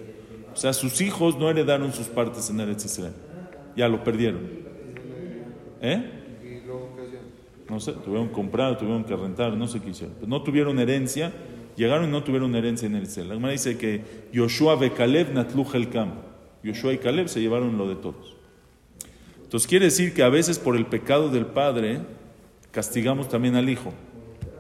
[0.54, 3.14] O sea, sus hijos no heredaron sus partes en Eretz Israel.
[3.76, 4.69] Ya lo perdieron.
[5.82, 6.20] ¿Eh?
[7.70, 10.16] No sé, tuvieron que comprar, tuvieron que rentar, no sé qué hicieron.
[10.16, 11.32] Pero no tuvieron herencia,
[11.76, 13.30] llegaron y no tuvieron herencia en Eretz Israel.
[13.30, 14.02] La Gemara dice que
[14.34, 16.14] Yoshua ve Caleb natluj el Kam.
[16.64, 18.36] Yoshua y Caleb se llevaron lo de todos.
[19.44, 22.00] Entonces quiere decir que a veces por el pecado del padre
[22.72, 23.94] castigamos también al hijo,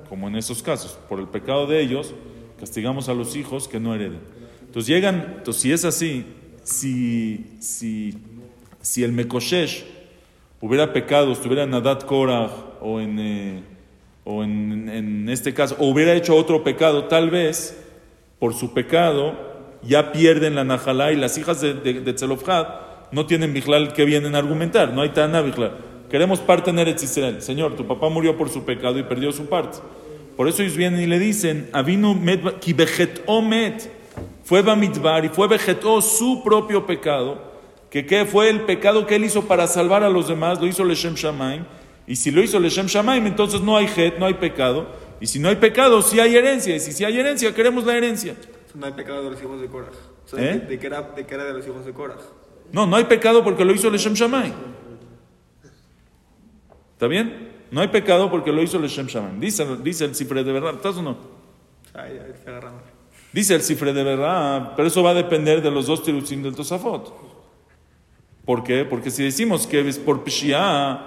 [0.07, 0.99] como en esos casos.
[1.09, 2.13] Por el pecado de ellos
[2.59, 4.19] castigamos a los hijos que no hereden.
[4.61, 6.25] Entonces llegan, entonces si es así,
[6.63, 8.15] si, si,
[8.81, 9.83] si el Mekoshesh
[10.61, 13.63] hubiera pecado, estuviera en Adat Korach o en, eh,
[14.23, 17.85] o en, en este caso, o hubiera hecho otro pecado, tal vez
[18.39, 19.49] por su pecado
[19.81, 22.37] ya pierden la Najalá y las hijas de, de, de
[23.11, 25.71] no tienen Bijlal que vienen a argumentar, no hay Tana Bijlal.
[26.09, 27.41] Queremos parte en Eretz Israel.
[27.41, 29.77] Señor, tu papá murió por su pecado y perdió su parte.
[30.35, 33.91] Por eso ellos vienen y le dicen, Avinu met, ki vegetó met,
[34.43, 37.48] fue Bamidbar y fue vegetó su propio pecado,
[37.89, 40.83] que ¿qué fue el pecado que él hizo para salvar a los demás, lo hizo
[40.83, 41.65] Leshem Shamaim,
[42.05, 44.87] y si lo hizo Leshem Shamaim, entonces no hay het, no hay pecado,
[45.19, 47.95] y si no hay pecado, sí hay herencia, y si sí hay herencia, queremos la
[47.95, 48.35] herencia.
[48.75, 49.89] No hay pecado de los hijos de Korah.
[50.25, 50.59] O sea, ¿Eh?
[50.59, 52.17] de, de que era, de que era de los hijos de Korah.
[52.71, 54.53] No, no hay pecado porque lo hizo Leshem Shamaim.
[56.93, 57.49] ¿Está bien?
[57.71, 59.39] No hay pecado porque lo hizo Leshem Shamaim.
[59.39, 61.17] Dice, dice el cifre de verdad, ¿estás o no?
[61.93, 62.19] Ay.
[63.31, 66.55] Dice el cifre de verdad, pero eso va a depender de los dos tirutzim del
[66.55, 67.28] Tosafot.
[68.49, 68.83] ¿Por qué?
[68.83, 70.99] Porque si decimos que es por Peshia,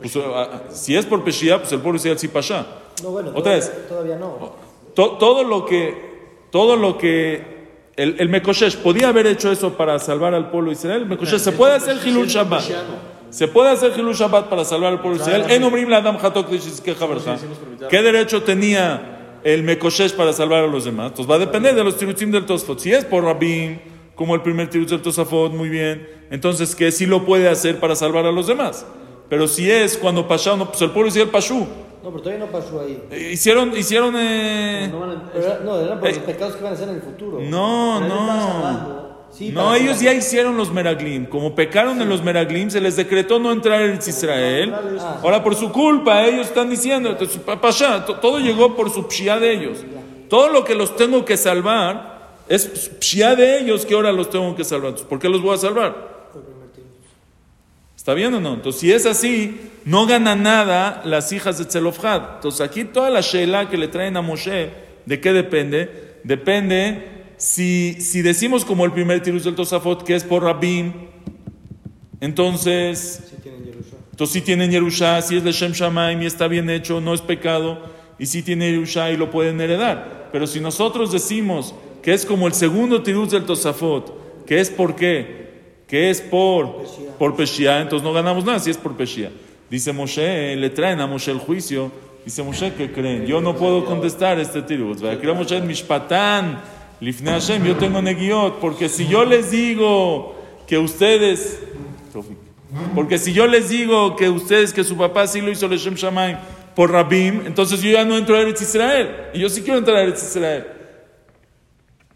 [0.00, 2.64] pues, ah, si es por Peshia, pues el pueblo Israel sí pasha.
[3.02, 3.88] No, bueno, Otra todavía, vez.
[3.88, 4.52] todavía no.
[4.94, 9.98] To- todo lo que, todo lo que el, el Mekoshesh podía haber hecho eso para
[9.98, 11.02] salvar al pueblo de Israel.
[11.02, 12.64] El Mekoshesh se puede hacer Hilul Shabbat.
[13.28, 15.44] Se puede hacer Hilul Shabbat para salvar al pueblo de Israel.
[15.50, 16.48] En Omrim la Adam Hatok.
[17.90, 21.08] ¿Qué derecho tenía el Mekoshesh para salvar a los demás?
[21.10, 22.78] Entonces va a depender de los tirutzim del Tosfot.
[22.78, 23.80] Si es por Rabim,
[24.16, 26.08] como el primer tirutz del Tosafot, muy bien.
[26.30, 28.84] Entonces que sí lo puede hacer para salvar a los demás.
[29.28, 31.58] Pero si es cuando Pasha, no, pues el pueblo de Israel Pashu.
[32.02, 33.02] No, pero todavía no pasó ahí.
[33.10, 36.72] Eh, Hicieron, hicieron, eh, No a- Pero no, eran por los Eh, pecados que van
[36.72, 37.38] a hacer en el futuro.
[37.40, 39.26] No, Pero no.
[39.32, 41.26] sí, No, ellos ya hicieron los meraglim.
[41.26, 44.72] Como pecaron en los meraglim, se les decretó no entrar en Israel.
[45.00, 45.18] Ah.
[45.22, 49.40] Ahora, por su culpa, ellos están diciendo, entonces, pasha, to- todo llegó por su pshia
[49.40, 49.78] de ellos.
[50.28, 52.15] Todo lo que los tengo que salvar
[52.48, 54.90] es pshia de ellos que ahora los tengo que salvar.
[54.90, 56.16] Entonces, ¿por qué los voy a salvar?
[57.96, 58.54] ¿Está bien o no?
[58.54, 62.36] Entonces, si es así, no gana nada las hijas de Tzelofhad.
[62.36, 64.70] Entonces, aquí toda la Sheila que le traen a Moshe,
[65.06, 66.20] ¿de qué depende?
[66.22, 70.92] Depende si, si decimos como el primer tirus del Tosafot, que es por Rabim,
[72.20, 73.96] entonces, Sí tienen Yerusha.
[74.10, 77.20] entonces si tienen Yerusha, si es de Shem Shamaim y está bien hecho, no es
[77.20, 77.82] pecado,
[78.18, 80.30] y si tiene Yerusha y lo pueden heredar.
[80.32, 81.74] Pero si nosotros decimos
[82.06, 86.84] que es como el segundo tirus del Tosafot, que es por qué, que es por,
[87.18, 89.32] por Peshia, entonces no ganamos nada si es por Peshia.
[89.68, 91.90] Dice Moshe, le traen a Moshe el juicio,
[92.24, 93.26] dice Moshe, ¿qué creen?
[93.26, 94.62] Yo no puedo contestar este.
[94.64, 96.60] Creo Moshe Mishpatan,
[97.00, 100.36] Lifnei Hashem, yo tengo negiot, porque si yo les digo
[100.68, 101.58] que ustedes
[102.94, 106.36] porque si yo les digo que ustedes, que su papá sí lo hizo Leshem Shamaim
[106.76, 109.08] por Rabim, entonces yo ya no entro a Eretz Israel.
[109.34, 110.75] Y yo sí quiero entrar a Eretz Israel.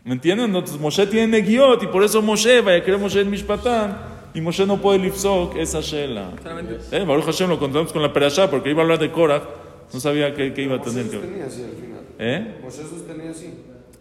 [0.04, 0.46] ¿Me entienden?
[0.46, 3.98] Entonces Moshe tiene negiot y por eso Moshe vaya a querer Moshe en Mishpatán
[4.32, 6.32] y Moshe no puede lifzok esa shela.
[6.90, 9.42] Eh, Baruch Hashem lo contamos con la perashá porque iba a hablar de Korach,
[9.92, 12.00] no sabía que, que iba a tener Moshe que sostenía así al final.
[12.18, 12.58] ¿Eh?
[12.62, 13.54] Moshe sostenía así.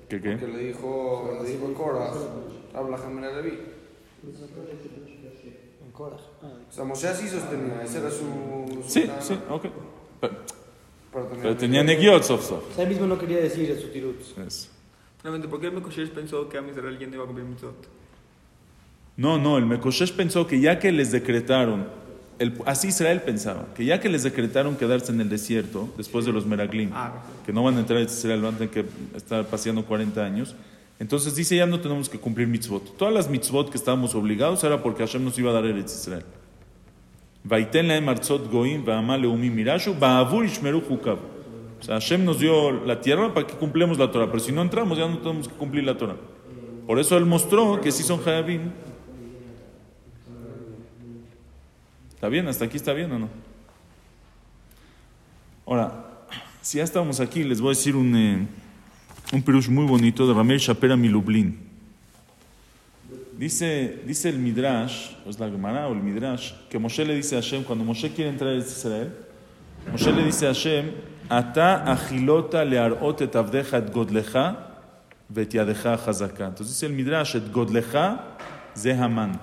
[0.07, 0.47] ¿Qué Que qué?
[0.47, 2.11] le dijo, le dijo a Korah,
[2.73, 3.59] habla Jamena Levi.
[5.85, 6.15] En Korah.
[6.15, 8.81] O sea, Moshe así sostenía, ese era su...
[8.83, 9.65] su Sí, plan sí, ok.
[10.21, 12.63] Pero, pero tenía negiot, sof, sof.
[12.71, 14.37] O sea, él mismo no quería decir su tirutz.
[14.37, 14.69] Es-
[15.21, 17.87] Solamente, ¿por qué el Mekoshesh pensó que a Israel ya no iba a cumplir mitzvot?
[19.17, 21.87] No, no, el Mekoshesh pensó que ya que les decretaron,
[22.39, 26.31] el- así Israel pensaba, que ya que les decretaron quedarse en el desierto, después de
[26.31, 28.85] los Meraglim, Ah, que no van a entrar a Israel, van a tener que
[29.17, 30.55] estar paseando 40 años,
[30.99, 32.95] entonces dice ya no tenemos que cumplir mitzvot.
[32.97, 36.23] Todas las mitzvot que estábamos obligados era porque Hashem nos iba a dar Eretz Israel.
[37.43, 40.81] Vaiten artzot goim va'amal leumim mirashu ba'avur ishmeru.
[41.79, 44.61] O sea, Hashem nos dio la tierra para que cumplemos la Torah, pero si no
[44.61, 46.17] entramos ya no tenemos que cumplir la Torah.
[46.85, 48.71] Por eso él mostró que sí son Hayabim.
[52.09, 52.47] ¿Está bien?
[52.47, 53.29] ¿Hasta aquí está bien o no?
[55.65, 56.25] Ahora,
[56.61, 58.47] si ya estamos aquí, les voy a decir un, eh,
[59.31, 61.57] un muy bonito de Ramel Shapera Milublin.
[63.37, 67.37] Dice, dice el Midrash, o es la Gemara o el Midrash, que Moshe le dice
[67.37, 69.13] a Hashem, cuando Moshe quiere entrar a Israel,
[69.89, 70.91] Moshe le dice a Hashem,
[71.29, 74.65] Ata agilota et avdeja et godleja
[76.07, 76.47] hazaka.
[76.47, 78.35] Entonces dice el Midrash, et godleja
[78.75, 79.39] zehaman.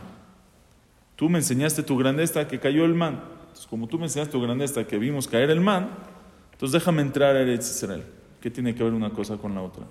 [1.14, 3.20] Tú me enseñaste tu grandeza que cayó el man.
[3.40, 5.88] Entonces, como tú me enseñaste tu grandeza que vimos caer el man,
[6.52, 8.04] entonces déjame entrar a Eretz Israel.
[8.40, 9.84] ¿Qué tiene que ver una cosa con la otra?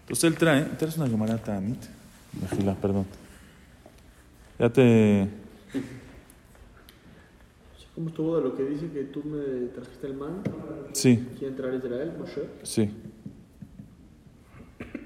[0.00, 1.84] Entonces él trae, traes una camarata, Anit.
[2.40, 3.06] Mejila, perdón.
[4.58, 5.28] Ya te...
[7.96, 10.42] ¿Cómo estuvo de lo que dice que tú me trajiste el man?
[10.92, 12.42] Sí, Quiere entrar a Israel, Moshe.
[12.62, 12.90] sí.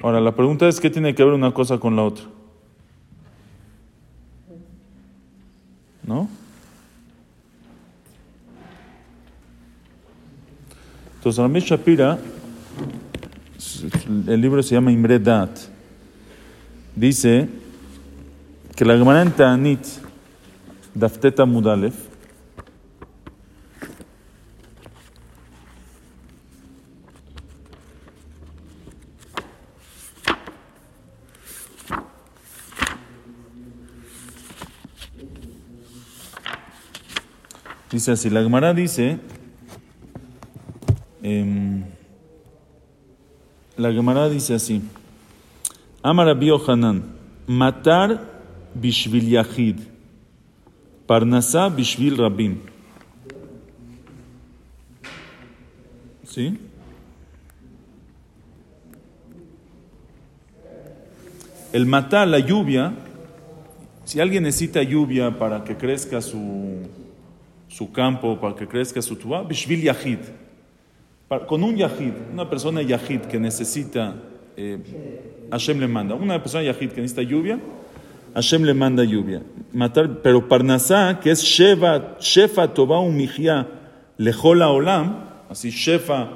[0.02, 2.24] Ahora, la pregunta es, ¿qué tiene que ver una cosa con la otra?
[6.02, 6.28] ¿No?
[11.18, 12.18] Entonces, Ramesh Shapira,
[14.26, 15.50] el libro se llama Imre Dat,
[16.96, 17.46] dice
[18.74, 19.80] que la Gemara en Ta'anit,
[20.94, 22.09] Dafteta Mudalef,
[38.00, 39.18] dice así, la Gemara dice,
[41.22, 41.84] em,
[43.76, 44.80] la Gemara dice así,
[46.02, 47.02] Amar Yohanan,
[47.46, 48.26] matar
[48.74, 49.80] bishvil yachid,
[51.06, 52.60] parnasá bishvil rabim.
[56.24, 56.58] ¿Sí?
[61.70, 62.94] El matar la lluvia,
[64.06, 66.88] si alguien necesita lluvia para que crezca su,
[67.70, 70.18] su campo, para que crezca su tuba, bishvil yachid.
[71.28, 74.16] Pa- Con un yahid, una persona yahid que necesita,
[74.56, 74.78] eh,
[75.50, 76.14] Hashem le manda.
[76.16, 77.58] Una persona yahid que necesita lluvia,
[78.34, 79.42] Hashem le manda lluvia.
[79.72, 83.68] Matar, pero Parnasá, que es Sheva, Shefa Tova Umihia,
[84.18, 86.30] Lejola Olam, así Shefa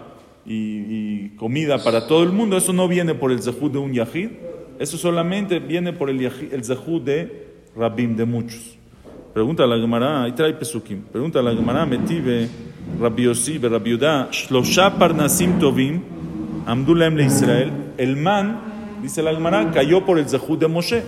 [0.46, 4.30] y, comida para todo el mundo, eso no viene por el zehud de un yahid,
[4.78, 8.76] eso solamente viene por el, yahid- el zehud de Rabim, de muchos.
[9.34, 11.02] Pregunta a la Gemara, ahí trae Pesukim.
[11.02, 12.48] Pregunta a la Gemara, Metive,
[13.00, 16.00] Rabbi Yossi, Rabbi Yudá, Shlosha Parnasim Tovim,
[16.64, 17.72] Amdulem le Israel.
[17.98, 18.60] El man,
[19.02, 21.02] dice la Gemara, cayó por el zehud de Moshe.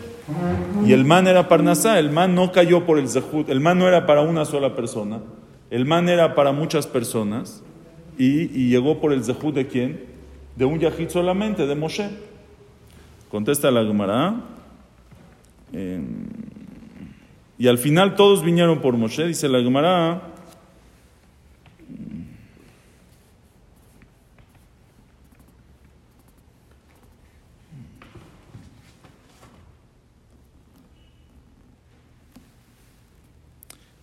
[0.84, 3.86] Y el man era Parnasá, el man no cayó por el zehud, el man no
[3.86, 5.20] era para una sola persona,
[5.70, 7.62] el man era para muchas personas
[8.18, 10.00] y, llegó por el zehud de quién?
[10.56, 12.10] De un yahid solamente, de Moshe.
[13.30, 14.34] Contesta la Gemara.
[15.72, 16.00] eh,
[17.58, 20.32] y al final todos vinieron por Moshe, dice la Gemara.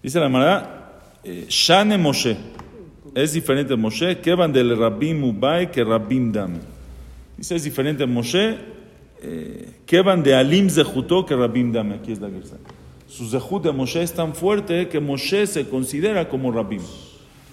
[0.02, 2.36] Dice la Gemara, eh, Shane Moshe.
[3.14, 6.60] Es diferente Moshe, que van del Rabim Ubai que Rabim Dam.
[7.38, 8.58] Dice, es diferente Moshe,
[9.22, 11.92] eh, que van de Alim Zehutó que Rabim Dam.
[11.94, 12.58] Aquí es la Gersa.
[13.14, 16.82] Su Zehut de Moshe es tan fuerte que Moshe se considera como Rabim.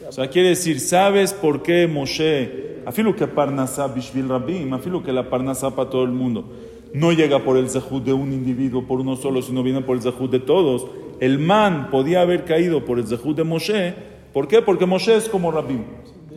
[0.08, 5.12] O sea, quiere decir, ¿sabes por qué Moshe, afilo que Parnasá Bishvil Rabim, afilo que
[5.12, 6.46] la Parnasá para todo el mundo,
[6.94, 10.02] no llega por el Zehut de un individuo, por uno solo, sino viene por el
[10.02, 10.86] Zehut de todos?
[11.20, 13.94] El man podía haber caído por el Zehut de Moshe.
[14.32, 14.62] ¿Por qué?
[14.62, 15.84] Porque Moshe es como Rabim.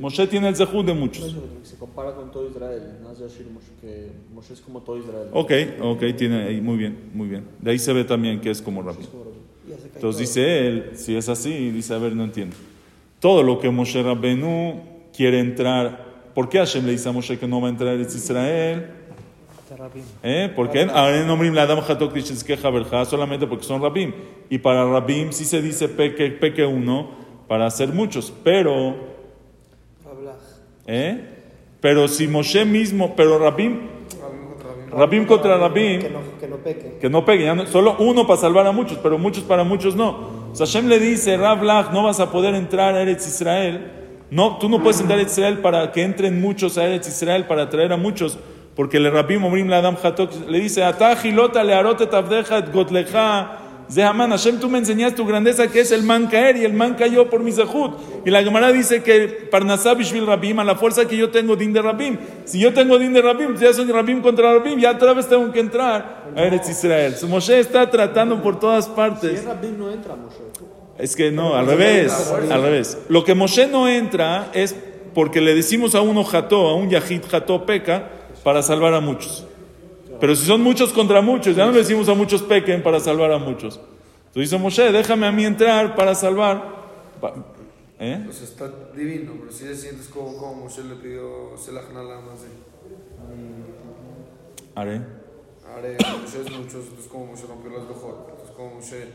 [0.03, 1.33] Moshe tiene el Zehut de muchos.
[1.63, 2.83] Se compara con todo Israel.
[3.79, 5.29] Que Moshe es como todo Israel.
[5.31, 7.45] Ok, ok, tiene ahí, muy bien, muy bien.
[7.61, 8.95] De ahí se ve también que es como cae
[9.95, 12.53] Entonces dice él, si es así, dice, a ver, no entiendo.
[13.21, 14.81] Todo lo que Moshe Rabbenu
[15.15, 16.03] quiere entrar,
[16.35, 18.89] ¿por qué Hashem le dice a Moshe que no va a entrar en Israel?
[20.21, 20.51] ¿Eh?
[20.53, 20.85] ¿Por qué?
[23.05, 24.11] Solamente porque son Rabim.
[24.49, 27.09] Y para Rabim sí se dice peque, peque uno
[27.47, 29.12] para hacer muchos, pero.
[30.87, 31.29] ¿Eh?
[31.79, 33.79] Pero si Moshe mismo, pero Rabim,
[34.91, 36.01] Rabim contra Rabim.
[36.01, 36.97] Que no, que no peque.
[37.01, 40.43] que no ya no- solo uno para salvar a muchos, pero muchos para muchos no.
[40.51, 43.91] O sea, Hashem le dice, Rablach, no vas a poder entrar a Eretz Israel.
[44.29, 47.45] No, tú no puedes entrar a Eretz Israel para que entren muchos a Eretz Israel,
[47.45, 48.37] para atraer a muchos,
[48.75, 53.57] porque le Rabim Omrim la Adam Hatok le dice, Ata Gilota le arote tavdeja gotleja
[53.91, 56.95] Zehaman, Hashem, tú me enseñaste tu grandeza que es el man caer y el man
[56.95, 57.93] cayó por mi zehut.
[58.25, 61.73] Y la Gemara dice que Parnasá Bishvil Rabim, a la fuerza que yo tengo din
[61.73, 62.17] de Rabim.
[62.45, 65.51] Si yo tengo din de Rabim, ya soy Rabim contra Rabim, ya otra vez tengo
[65.51, 67.15] que entrar a Eretz Israel.
[67.15, 69.45] Su Moshe está tratando por todas Si es partes.
[69.45, 70.43] Rabim no entra Moshe.
[70.97, 72.97] Es que no, al revés, al revés.
[73.09, 74.75] Lo que Moshe no entra es
[75.13, 78.09] porque le decimos a uno jató, a un yahid jató peca,
[78.43, 79.45] para salvar a muchos.
[80.23, 83.29] Pero si son muchos contra muchos, ya no le decimos a muchos pequen para salvar
[83.33, 83.75] a muchos.
[84.27, 86.63] Entonces dice Moshe, déjame a mí entrar para salvar.
[87.19, 87.33] Pa-
[87.99, 88.21] ¿Eh?
[88.23, 92.41] Pues está divino, pero si le sientes como, como Moshe le pidió Selach Nala más
[92.41, 92.47] de.
[94.75, 95.01] Haré.
[95.75, 98.29] Are, Moshe es muchos, entonces como Moshe rompió las dojot.
[98.29, 99.07] Entonces como Moshe.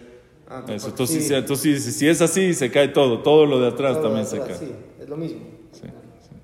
[0.46, 3.20] Ah, entonces, Eso, entonces, sí, entonces sí, si es así, se cae todo.
[3.22, 4.68] Todo lo de atrás Todo también se atrás, cae.
[4.68, 5.40] Sí, es lo mismo.
[5.72, 5.84] Sí.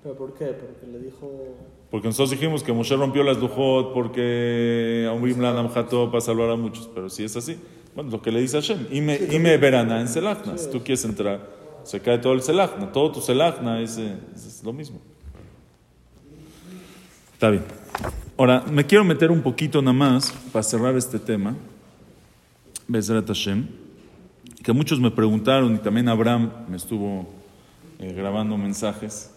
[0.03, 0.46] ¿Pero por qué?
[0.46, 1.55] Porque le dijo...
[1.90, 6.57] Porque nosotros dijimos que Moshe rompió las Lujot porque Aumrim Lanam Jató para salvar a
[6.57, 6.88] muchos.
[6.92, 7.57] Pero si es así,
[7.94, 10.59] bueno, lo que le dice Hashem, y me, y me verana en Selachna.
[10.59, 11.49] Si tú quieres entrar,
[11.85, 12.90] se cae todo el Selachna.
[12.90, 15.01] Todo tu Selachna es, eh, es lo mismo.
[17.35, 17.64] Está bien.
[18.37, 21.55] Ahora, me quiero meter un poquito nada más para cerrar este tema.
[22.88, 23.66] Bezrat Hashem.
[24.62, 27.29] Que muchos me preguntaron y también Abraham me estuvo
[27.99, 29.34] eh, grabando mensajes.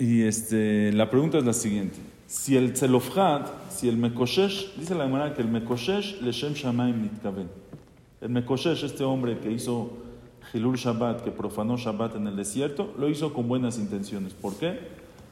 [0.00, 1.98] Y este, la pregunta es la siguiente.
[2.26, 7.50] Si el Tzelofhad, si el Mekoshesh, dice la manera que el Mekoshesh Leshem Shamaim Nitkaven.
[8.22, 9.90] El Mekoshesh, este hombre que hizo
[10.54, 14.32] Hilul Shabbat, que profanó Shabbat en el desierto, lo hizo con buenas intenciones.
[14.32, 14.78] ¿Por qué?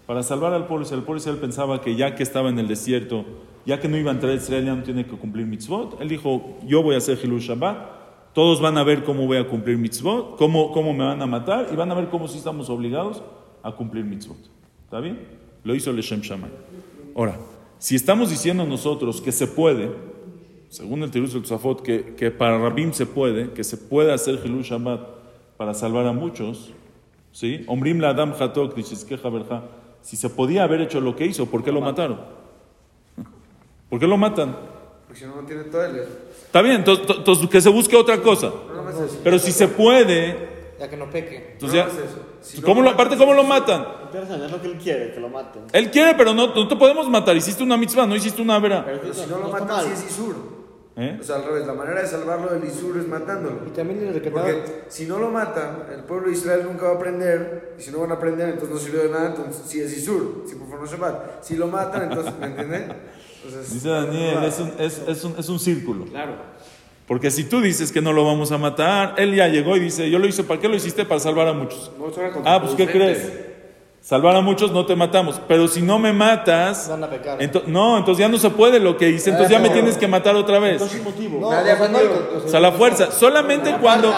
[0.07, 0.85] Para salvar al pueblo.
[0.85, 3.25] El pueblo Israel pensaba que ya que estaba en el desierto,
[3.65, 6.11] ya que no iba a entrar a Israel, ya no tiene que cumplir mitzvot, él
[6.11, 9.79] dijo, yo voy a hacer Hilul Shabbat, todos van a ver cómo voy a cumplir
[9.79, 13.23] mitzvot, cómo, cómo me van a matar, y van a ver cómo sí estamos obligados
[13.63, 14.58] a cumplir mitzvot.
[14.89, 15.19] ¿Está bien?
[15.65, 16.51] Lo hizo Leshem Shammai.
[17.15, 17.37] Ahora,
[17.79, 19.91] si estamos diciendo nosotros que se puede,
[20.71, 24.41] según el Tirus del Tzafot, que, que para Rabim se puede, que se puede hacer
[24.43, 25.01] Hilul Shabbat
[25.59, 26.71] para salvar a muchos,
[27.33, 27.65] ¿sí?
[27.67, 28.75] Omrim la Adam Hatok.
[30.01, 32.21] Si se podía haber hecho lo que hizo, ¿por qué lo mataron?
[33.91, 34.57] ¿Por qué lo matan?
[35.07, 36.09] Porque si no, no tiene toilet.
[36.47, 38.51] Está bien, entonces, to- entonces que se busque otra cosa.
[39.23, 40.49] Pero si se puede,
[40.79, 41.51] Ya que no peque.
[41.53, 41.89] entonces ya-
[42.39, 42.45] No, no.
[42.45, 43.87] Si no ¿cómo lo, lo aparte, ¿cómo lo matan?
[44.13, 45.63] Es lo que él quiere, que lo maten.
[45.73, 47.37] Él quiere, pero no, no te podemos matar.
[47.37, 48.85] Hiciste una mitzvah, no hiciste una vera.
[48.85, 50.59] Pero si no lo está matan, sí es Isur.
[50.97, 51.17] ¿Eh?
[51.21, 53.61] O sea, al revés, la manera de salvarlo del Isur es matándolo.
[53.67, 54.49] Y también le recordaba.
[54.49, 57.77] Porque si no lo matan, el pueblo de Israel nunca va a aprender.
[57.79, 59.29] Y si no van a aprender, entonces no sirve de nada.
[59.29, 60.45] Entonces sí es Isur.
[60.49, 61.43] Si por favor no Shabbat.
[61.45, 62.93] Si lo matan, entonces, ¿me entienden?
[63.45, 66.05] Entonces, Dice Daniel, es un, es, es un, es un círculo.
[66.07, 66.35] Claro.
[67.09, 70.11] Porque si tú dices que no lo vamos a matar, él ya llegó y dice,
[70.11, 71.07] yo lo hice, ¿para qué lo hiciste?
[71.07, 71.91] Para salvar a muchos.
[71.99, 72.07] No
[72.45, 73.33] Ah, pues ¿qué crees?
[74.01, 75.41] Salvar a muchos no te matamos.
[75.49, 77.39] Pero si no me matas, Van a pecar.
[77.41, 80.07] ento- no, entonces ya no se puede lo que hice, entonces ya me tienes que
[80.07, 80.75] matar otra vez.
[80.75, 81.41] Entonces, motivo.
[81.41, 82.43] No, Nadie no, aprendió.
[82.45, 84.13] o sea, la fuerza, solamente cuando,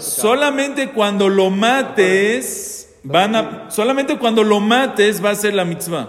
[0.00, 6.08] solamente cuando lo mates, van a, solamente cuando lo mates va a ser la mitzvah.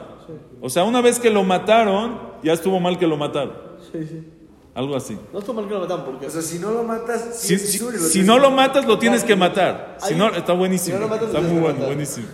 [0.61, 3.72] O sea, una vez que lo mataron, ya estuvo mal que lo mataron.
[3.93, 4.27] Sí, sí.
[4.75, 5.17] Algo así.
[5.31, 6.25] No está mal que lo matan porque...
[6.25, 9.97] O sea, si no lo matas, Si, es no lo matas, lo tienes que matar.
[10.01, 10.97] Si Hay- no, está buenísimo.
[10.97, 11.85] si no lo matas, lo Está muy bueno, matar.
[11.87, 12.27] buenísimo.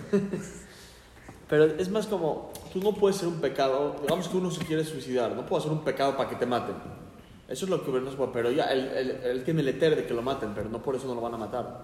[1.50, 4.86] Pero es más como, tú no puedes ser un pecado, digamos que uno se quiere
[4.86, 6.76] suicidar, no puedo hacer un pecado para que te maten.
[7.48, 9.96] Eso es lo que no se puede, pero ya, él, él, él tiene el eter
[9.96, 11.82] de que lo maten, pero no por eso no lo van a matar.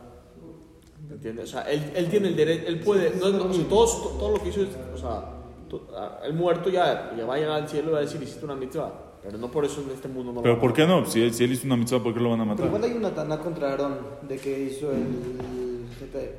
[1.09, 1.49] ¿Entiendes?
[1.49, 3.85] O sea, él, él tiene el derecho, él puede, no, no, o sea, todo,
[4.19, 5.23] todo lo que hizo, es, o sea,
[5.67, 5.81] tú-
[6.23, 8.55] el muerto ya, ya va a llegar al cielo y va a decir, hiciste una
[8.55, 8.93] mitzvah,
[9.25, 11.05] pero no por eso en este mundo no Pero ¿por qué no?
[11.05, 12.65] Si él, si él hizo una mitzvah, ¿por qué lo van a Pero matar?
[12.67, 15.01] igual hay una taná contra Aarón de que hizo el.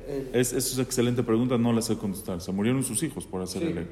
[0.07, 2.39] el- Es, esa es una excelente pregunta, no la sé contestar.
[2.41, 3.67] Se murieron sus hijos por hacer Sí.
[3.69, 3.89] el ego.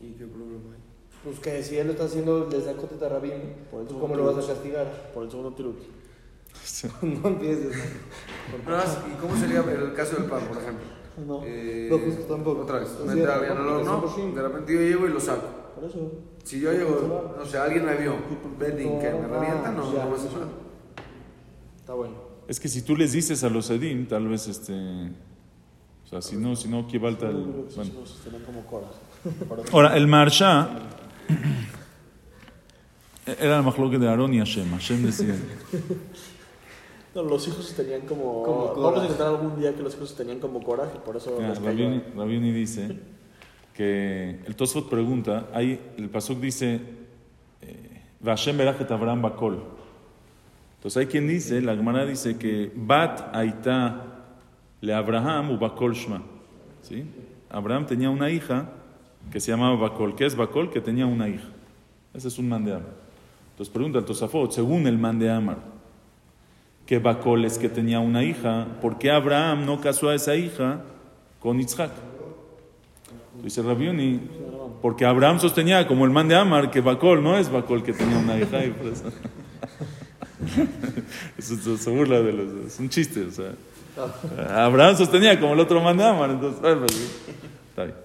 [0.00, 0.80] ¿Y qué problema hay?
[1.22, 3.32] pues que si él lo está haciendo desde Acote Tarabín,
[3.70, 5.10] Por eso pues ¿cómo lo vas a castigar?
[5.12, 5.76] Por el segundo tirut.
[7.02, 7.76] no empieces.
[8.66, 10.86] Más, ¿Y cómo sería el caso del pan, por ejemplo?
[11.26, 12.62] No, Eh, No, justo tampoco.
[12.62, 12.88] Otra vez.
[12.98, 15.46] No, no, no, de repente yo llego y lo saco.
[15.74, 16.12] Por eso.
[16.44, 20.24] Si yo llego, no sé, alguien me vio, que me revienta, no, Ya, no pasa
[20.32, 20.48] nada.
[21.78, 22.14] Está bueno.
[22.48, 24.72] Es que si tú les dices a los Edim, tal vez este.
[24.72, 27.66] O sea, si no, si no, ¿qué falta el.
[27.76, 27.90] Bueno.
[29.72, 30.68] Ahora, el Marsha
[33.26, 34.70] era el majloque de Aarón y Hashem.
[34.70, 35.36] Hashem decía.
[37.12, 38.44] No, los hijos tenían como.
[38.44, 41.36] Como vamos a intentar algún día que los hijos tenían como coraje, por eso.
[41.40, 43.00] Rabiuni dice
[43.84, 46.80] el Tosfot pregunta, ahí el Pasuk dice,
[47.62, 49.62] eh, Vashem berachet Abraham bakol.
[50.76, 54.06] Entonces hay quien dice, la Gemara dice que Bat aita
[54.80, 56.22] le Abraham u bakol shma.
[57.50, 58.70] Abraham tenía una hija
[59.30, 60.14] que se llamaba Bakol.
[60.14, 60.70] ¿Qué es Bakol?
[60.70, 61.48] Que tenía una hija.
[62.14, 62.94] Ese es un man de Amar.
[63.50, 65.58] Entonces pregunta el Tosafot, según el man de Amar,
[66.86, 70.80] que Bakol es que tenía una hija, ¿por qué Abraham no casó a esa hija
[71.38, 71.90] con Isaac?
[73.42, 74.20] Dice Rabiuni,
[74.82, 78.18] porque Abraham sostenía, como el man de Amar, que Bakol no es Bakol que tenía
[78.18, 78.62] una hija.
[78.62, 79.10] Eso.
[81.78, 82.66] Se- burla de los.
[82.66, 83.52] Es un chiste, o sea.
[84.64, 86.60] Abraham sostenía como el otro man de Amar, entonces.
[86.60, 87.20] pues,
[87.70, 87.96] Está bien.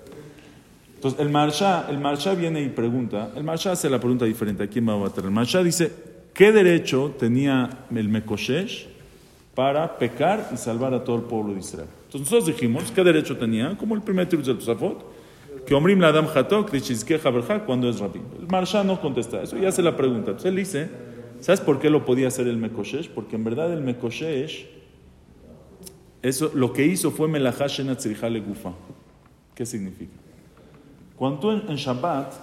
[0.96, 4.88] Entonces, el Marsha, el viene y pregunta, el Marsha hace la pregunta diferente, ¿a quién
[4.90, 5.26] va a matar?
[5.26, 5.92] El Marsha dice,
[6.34, 8.88] ¿qué derecho tenía el Mekoshesh
[9.54, 11.88] para pecar y salvar a todo el pueblo de Israel?
[12.08, 13.78] Entonces nosotros dijimos, ¿qué derecho tenía?
[13.78, 15.15] Como el primer tributo del Tosafot,
[15.66, 16.72] que Omrim la Adam Hatok,
[17.66, 18.22] cuando es Rabí.
[18.40, 20.32] El Marsha no contesta eso y hace la pregunta.
[20.32, 20.90] Entonces él dice,
[21.40, 23.10] ¿sabes por qué lo podía hacer el Mekoshesh?
[23.10, 24.68] Porque en verdad el Mekoshesh,
[26.22, 28.74] eso, lo que hizo fue Melachá Shena Tzricha Legufa.
[29.54, 30.14] ¿Qué significa?
[31.16, 32.34] Cuando tú en, en Shabbat,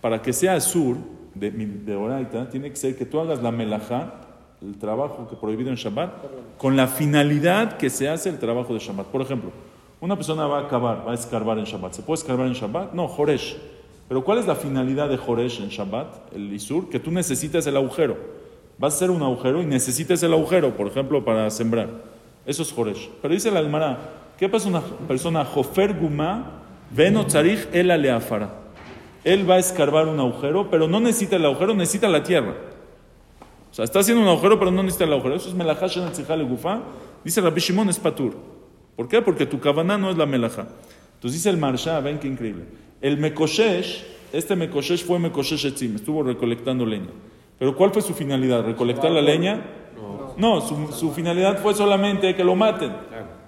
[0.00, 0.96] para que sea sur
[1.34, 4.14] de, de Oraita, tiene que ser que tú hagas la melajá,
[4.60, 8.80] el trabajo que prohibido en Shabbat, con la finalidad que se hace el trabajo de
[8.80, 9.06] Shabbat.
[9.06, 9.52] Por ejemplo,
[10.00, 11.92] Una persona va a cavar, va a escarbar en Shabbat.
[11.92, 12.92] ¿Se puede escarbar en Shabbat?
[12.92, 13.56] No, Joresh.
[14.08, 16.88] Pero ¿cuál es la finalidad de Joresh en Shabbat, el Isur?
[16.88, 18.16] Que tú necesitas el agujero.
[18.78, 21.88] Vas a hacer un agujero y necesitas el agujero, por ejemplo, para sembrar.
[22.46, 23.10] Eso es Joresh.
[23.20, 23.98] Pero dice la Almará,
[24.38, 25.44] ¿qué pasa una persona?
[25.44, 27.26] Jofer Gumá, Veno
[27.72, 28.50] El Aleafara.
[29.24, 32.54] Él va a escarbar un agujero, pero no necesita el agujero, necesita la tierra.
[33.70, 35.34] O sea, está haciendo un agujero, pero no necesita el agujero.
[35.34, 36.80] Eso es Melahash en el Gufa.
[37.24, 38.57] Dice Rabbi Shimon es Patur.
[38.98, 39.22] ¿Por qué?
[39.22, 40.66] Porque tu cabana no es la Melaha.
[41.14, 42.64] Entonces dice el Marsha, ven qué increíble.
[43.00, 47.06] El Mekoshesh, este Mekoshesh fue Mekoshesh Etzim, estuvo recolectando leña.
[47.60, 48.64] Pero ¿cuál fue su finalidad?
[48.64, 49.62] ¿Recolectar la leña?
[50.36, 52.90] No, su, su finalidad fue solamente que lo maten.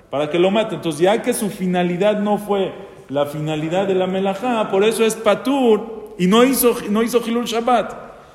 [0.09, 0.77] Para que lo maten.
[0.77, 2.73] Entonces, ya que su finalidad no fue
[3.09, 7.47] la finalidad de la Melajá, por eso es Patur y no hizo, no hizo Hilul
[7.47, 7.93] Shabbat.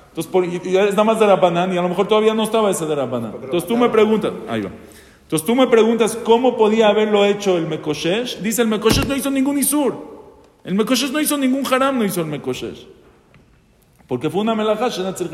[0.09, 2.69] Entonces, por, y- es nada más de Rabanán y a lo mejor todavía no estaba
[2.71, 3.35] ese de Rabanán.
[3.41, 4.69] Entonces tú me preguntas, ahí va.
[5.25, 8.41] Entonces tú me preguntas cómo podía haberlo hecho el Mekoshesh.
[8.41, 9.95] Dice el Mekoshesh no hizo ningún Isur.
[10.63, 12.85] El Mekoshesh no hizo ningún haram, no hizo el Mekoshesh.
[14.07, 14.89] Porque fue una melajá,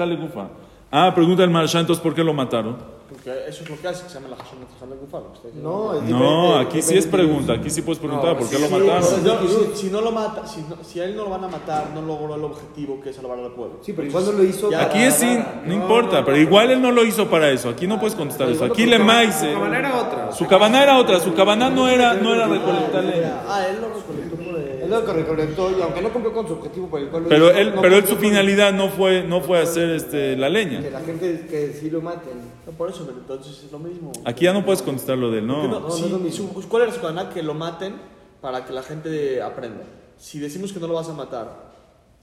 [0.06, 0.50] Legufa.
[0.90, 2.78] Ah, pregunta el Marsha, entonces ¿por qué lo mataron?
[3.12, 5.62] Porque eso es lo que hace, que se llama la Hashem lo.
[5.62, 8.74] No, es No, aquí sí es pregunta, aquí sí puedes preguntar por qué lo sí,
[8.74, 9.04] mataron.
[9.04, 11.44] sí, No, si, si no lo mata, si, no- si a él no lo van
[11.44, 13.80] a matar, no logró el objetivo que es salvar al pueblo.
[13.82, 14.72] Sí, pero igual no lo hizo.
[14.72, 17.68] Ya, Aquí es sí, no importa, pero igual él no lo hizo para eso.
[17.70, 18.64] Aquí no puedes contestar eso.
[18.64, 19.52] Aquí le maíce.
[19.52, 20.32] Su cabana era otra.
[20.32, 23.42] Su cabana era otra, su cabana no era, no era recolectar leña.
[23.48, 24.51] Ah, él lo recolectó
[25.00, 25.00] por el...
[25.00, 27.30] Es lo que recolectó y aunque no cumplió con su objetivo por el cual lo
[27.30, 30.50] Pero hizo, él, no pero él su finalidad no fue, no fue hacer este, la
[30.50, 30.82] leña.
[30.82, 32.34] Que la gente que sí lo maten.
[32.66, 34.12] No, por eso, pero entonces es lo mismo.
[34.26, 35.80] Aquí ya no puedes contestar lo de él, ¿Por qué no.
[35.80, 35.88] no?
[35.88, 36.52] no es lo mismo.
[36.62, 37.30] su- ¿Cuál era su cadena?
[37.30, 37.96] Que lo maten
[38.42, 39.84] para que la gente aprenda.
[40.18, 41.72] Si decimos que no lo vas a matar,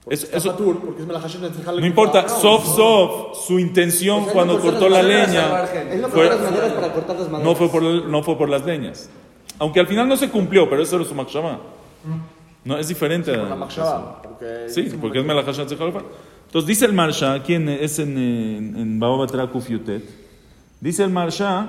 [0.03, 4.33] porque está eso- Patur, porque es No importa, no, soft, soft, su intención O sea,
[4.33, 8.37] cuando no cortó la leña Es fue- para cortar las no fue por, no fue
[8.37, 9.09] por las leñas.
[9.59, 11.59] Aunque al final no se cumplió, pero eso era su makshama.
[12.65, 13.31] No, es diferente.
[13.33, 16.01] por la a- Machshava, porque Sí, porque es Melachashat Zechalofa.
[16.47, 20.03] Entonces dice el Marsha, aquí en, es en, en, en Baba Batra Kuf Yutet,
[20.81, 21.65] dice el Marsha,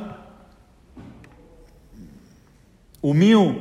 [3.04, 3.52] ומיהו?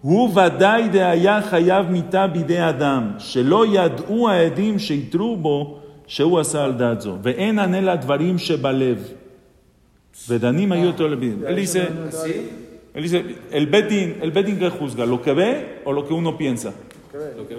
[0.00, 6.72] הוא ודאי דהיה חייב מיתה בידי אדם, שלא ידעו העדים שיתרו בו שהוא עשה על
[6.72, 9.08] דעת זו, ואין ענה לדברים שבלב.
[10.28, 11.06] ודנים היו אותו.
[11.08, 11.78] Él dice,
[12.94, 16.38] él dice, el betin, el betin que juzga, lo que ve o lo que uno
[16.38, 16.72] piensa.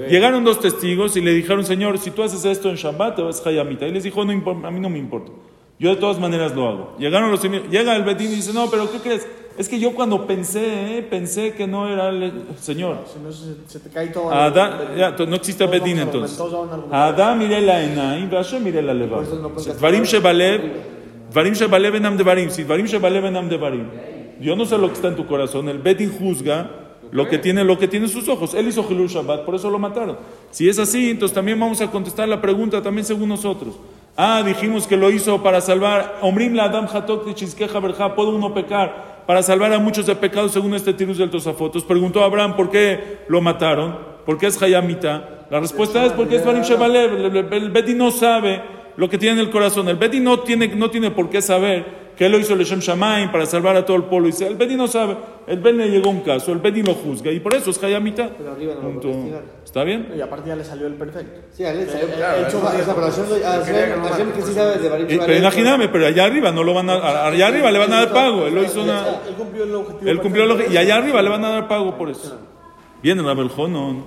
[0.09, 3.45] Llegaron dos testigos y le dijeron, Señor, si tú haces esto en Shabbat, te vas
[3.45, 3.86] a Hayamita.
[3.88, 5.31] Y les dijo, no a mí no me importa.
[5.77, 6.95] Yo de todas maneras lo hago.
[6.97, 9.27] Llegaron los llega el Betín y dice, no, pero ¿qué crees?
[9.57, 12.99] Es que yo cuando pensé, eh, pensé que no era el Señor.
[13.11, 14.31] Si no, se, se te cae todo.
[14.31, 16.39] Adán, ya, no existe Betín entonces.
[16.91, 19.21] Adán mire la enaim, Hashem mire la leva.
[19.21, 20.61] Dvarim shebalev,
[21.31, 22.49] Dvarim shebalev enam devarim.
[22.49, 23.89] Si Dvarim shebalev enam devarim.
[24.39, 25.69] Yo no sé lo que está en tu corazón.
[25.69, 26.69] El Betín juzga
[27.11, 28.53] lo que tiene, lo que tiene en sus ojos.
[28.53, 30.17] Él hizo Hilul Shabbat, por eso lo mataron.
[30.51, 33.75] Si es así, entonces también vamos a contestar la pregunta también según nosotros.
[34.17, 36.19] Ah, dijimos que lo hizo para salvar.
[36.21, 37.25] Omrim la Adam hatok
[37.81, 38.15] verja.
[38.15, 41.83] ¿Puede uno pecar para salvar a muchos de pecados según este tirus del Tosafotos?
[41.83, 43.97] Preguntó Abraham por qué lo mataron.
[44.25, 45.45] ¿Por qué es Hayamita?
[45.49, 48.61] La respuesta es porque es Barim el, el Beti no sabe
[48.97, 49.88] lo que tiene en el corazón.
[49.89, 53.32] El Beti no tiene, no tiene por qué saber que él lo hizo Leshem Shamaim
[53.32, 54.28] para salvar a todo el pueblo.
[54.28, 55.18] Dice, el Beti no sabe.
[55.47, 56.51] El Beti le llegó un caso.
[56.51, 57.32] El Beti lo juzga.
[57.32, 58.30] Y por eso es Hayamita.
[58.38, 59.41] Pero arriba no lo puede.
[59.63, 60.07] ¿Está bien?
[60.16, 61.41] Y aparte ya le salió el perfecto.
[61.51, 62.07] Sí, a él salió.
[62.07, 62.49] Claro, Él o
[64.53, 64.74] sea,
[65.26, 67.97] pero Eh, imagíname, pero allá arriba no lo van a, allá arriba le van a
[67.97, 68.45] dar pago.
[68.47, 70.11] Él lo hizo una, Él cumplió el objetivo.
[70.11, 70.74] él cumplió lo perfecto.
[70.74, 72.39] y allá arriba le van a dar pago por eso.
[73.03, 74.05] Viene Rabel Honon,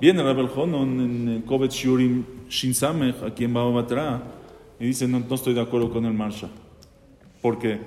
[0.00, 4.22] viene Rabel Honon en Kovet Shurim Shin Samech, aquí en Baba Batra,
[4.80, 6.48] y dice, no, no estoy de acuerdo con el Marsha.
[7.42, 7.78] ¿Por qué?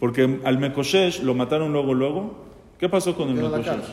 [0.00, 2.48] Porque al Mekoshesh lo mataron luego, luego.
[2.78, 3.84] ¿Qué pasó con el Mekoshesh?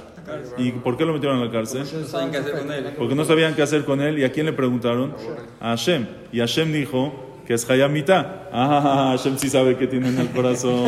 [0.58, 1.86] ¿Y por qué lo metieron a la cárcel?
[1.93, 2.93] No saben qué hacer con él.
[2.97, 4.20] Porque no sabían qué hacer con él.
[4.20, 5.14] ¿Y a quién le preguntaron?
[5.60, 6.08] A Hashem.
[6.32, 7.14] Y Hashem dijo
[7.45, 8.49] que es Hayamita.
[8.51, 10.84] Ah, Hashem sí sabe qué tiene en el corazón.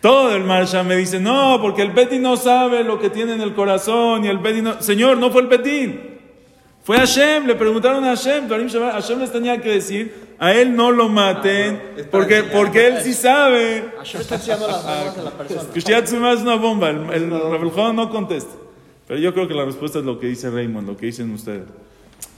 [0.00, 3.40] Todo el Marsha me dice, no, porque el Betín no sabe lo que tiene en
[3.40, 4.24] el corazón.
[4.24, 4.82] Y el Betín no...
[4.82, 6.18] Señor, no fue el Betín.
[6.82, 7.46] Fue Hashem.
[7.46, 8.46] Le preguntaron a Hashem.
[8.48, 11.80] Hashem les tenía que decir, a él no lo maten.
[11.96, 13.92] es para Porque, porque él sí sabe.
[13.98, 15.62] Hashem está enseñando las normas de la persona.
[15.72, 18.54] Kushiatsuma es una bomba, el, el no contesta.
[19.06, 21.64] Pero yo creo que la respuesta es lo que dice Raymond, lo que dicen ustedes.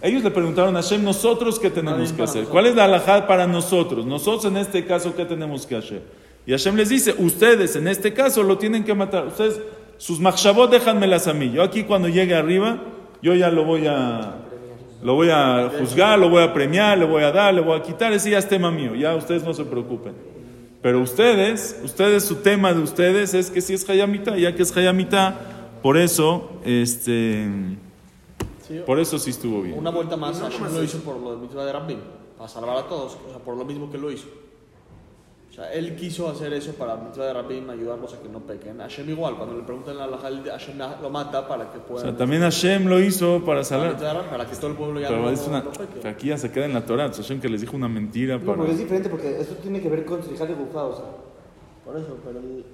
[0.03, 2.45] Ellos le preguntaron a Hashem, ¿nosotros qué tenemos que hacer?
[2.45, 4.05] ¿Cuál es la alajá para nosotros?
[4.05, 6.03] Nosotros en este caso, ¿qué tenemos que hacer?
[6.47, 9.27] Y Hashem les dice, ustedes en este caso lo tienen que matar.
[9.27, 9.61] Ustedes,
[9.97, 11.51] sus machshavot déjanmelas a mí.
[11.51, 12.83] Yo aquí cuando llegue arriba,
[13.23, 14.46] yo ya lo voy a...
[15.07, 17.83] Lo voy a juzgar, lo voy a premiar, le voy a dar, le voy a
[17.85, 20.15] quitar, ese ya es tema mío, ya ustedes no se preocupen.
[20.83, 24.77] Pero ustedes, ustedes, su tema de ustedes es que si es Hayamita, ya que es
[24.77, 25.39] Hayamita,
[25.81, 27.47] por eso, este,
[28.67, 29.79] Sí, por eso sí estuvo bien.
[29.79, 31.99] Una vuelta más, Hashem lo hizo por lo del mitzvah de Rabbim,
[32.37, 34.27] para salvar a todos, o sea, por lo mismo que lo hizo.
[35.57, 38.77] O sea, él quiso hacer eso para mitzvah de ayudarlos a que no pequen.
[38.79, 42.09] Hashem igual, cuando le preguntan a la Hashem lo mata para que O puedan...
[42.09, 45.31] sea, también Hashem lo hizo para Rabbim, para que todo el pueblo ya Pero no,
[45.31, 46.07] es una, no peque.
[46.07, 47.11] aquí ya se queda en la Torah.
[47.11, 48.57] Hashem que les dijo una mentira No, para.
[48.59, 51.07] porque es diferente porque esto tiene que ver con Srijal de Gufá, o sea.
[51.87, 52.65] Por eso, pero el-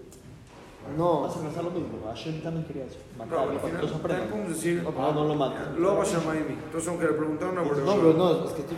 [0.99, 2.01] No, vas a pensar lo mismo.
[2.05, 5.81] Hashem también quería eso, Pero matarlo al para que decir, No, no lo matan.
[5.81, 6.55] Loba Shamaimi.
[6.65, 8.77] Entonces, aunque le preguntaron a no, pero no, es que estoy...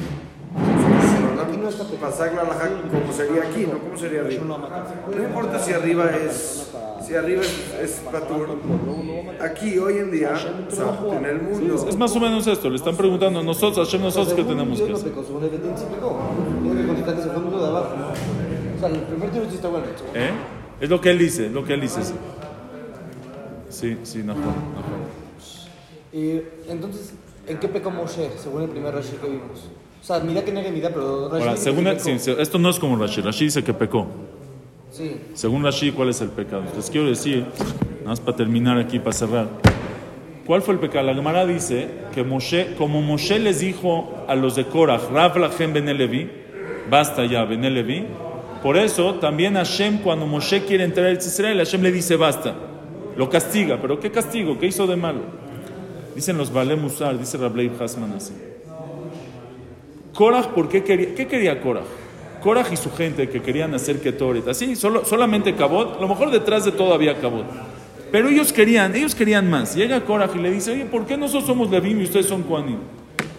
[1.40, 1.84] Aquí no está.
[1.84, 3.78] Pasar como sería aquí, ¿no?
[3.78, 4.44] ¿Cómo sería arriba?
[4.44, 6.70] No importa si arriba es,
[7.06, 8.58] si arriba es, es patur.
[9.40, 12.70] Aquí, hoy en día, o sea, en el mundo, Es más o menos esto.
[12.70, 15.12] Le están preguntando a nosotros, Hashem, nosotros qué tenemos que no hacer.
[20.14, 20.30] ¿Eh?
[20.80, 22.04] Es lo que él dice, lo que él dice.
[22.04, 22.14] sí.
[23.74, 24.54] Sí, sí, no, no.
[26.12, 27.12] Y entonces,
[27.48, 29.68] ¿en qué pecó Moshe, según el primer Rashi que vimos?
[30.04, 32.94] O sea, mira que negue mira, pero Rashi Ahora, según sí, esto no es como
[32.94, 33.22] Rashi.
[33.22, 34.06] Rashi dice que pecó.
[34.90, 35.16] Sí.
[35.32, 36.64] Según Rashi, ¿cuál es el pecado?
[36.76, 37.46] Les quiero decir,
[38.00, 39.48] nada más para terminar aquí, para cerrar.
[40.46, 41.06] ¿Cuál fue el pecado?
[41.06, 45.72] La Gemara dice que Moshe, como Moshe les dijo a los de Korach, Rav Lachem
[45.72, 46.30] Ben Levi,
[46.90, 48.04] basta ya, Ben Levi.
[48.62, 52.54] Por eso también Hashem, cuando Moshe quiere entrar a Israel, Hashem le dice basta.
[53.16, 53.80] Lo castiga.
[53.80, 54.58] ¿Pero qué castigo?
[54.58, 55.20] ¿Qué hizo de malo?
[56.14, 58.34] Dicen los Bale Musar, dice Rableib Hasman así.
[60.14, 61.14] Korach, ¿por qué quería?
[61.14, 61.84] ¿Qué quería Korach?
[62.42, 66.30] Korach y su gente que querían hacer Ketoret, así, solo, solamente Cabot, a lo mejor
[66.30, 67.46] detrás de todo había Cabot.
[68.12, 69.74] Pero ellos querían, ellos querían más.
[69.74, 72.78] Llega Korach y le dice, oye, ¿por qué nosotros somos Levim y ustedes son Kohanim?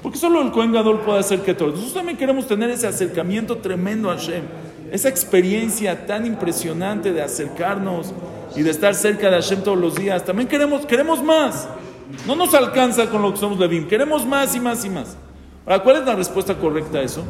[0.01, 1.75] Porque solo el Kohen Gadol puede hacer Ketoret.
[1.75, 4.43] Nosotros también queremos tener ese acercamiento tremendo a Hashem,
[4.91, 8.11] esa experiencia tan impresionante de acercarnos
[8.55, 10.25] y de estar cerca de Hashem todos los días.
[10.25, 11.69] También queremos, queremos más.
[12.27, 15.17] No nos alcanza con lo que somos Levim, queremos más y más y más.
[15.65, 17.23] Ahora, ¿cuál es la respuesta correcta a eso?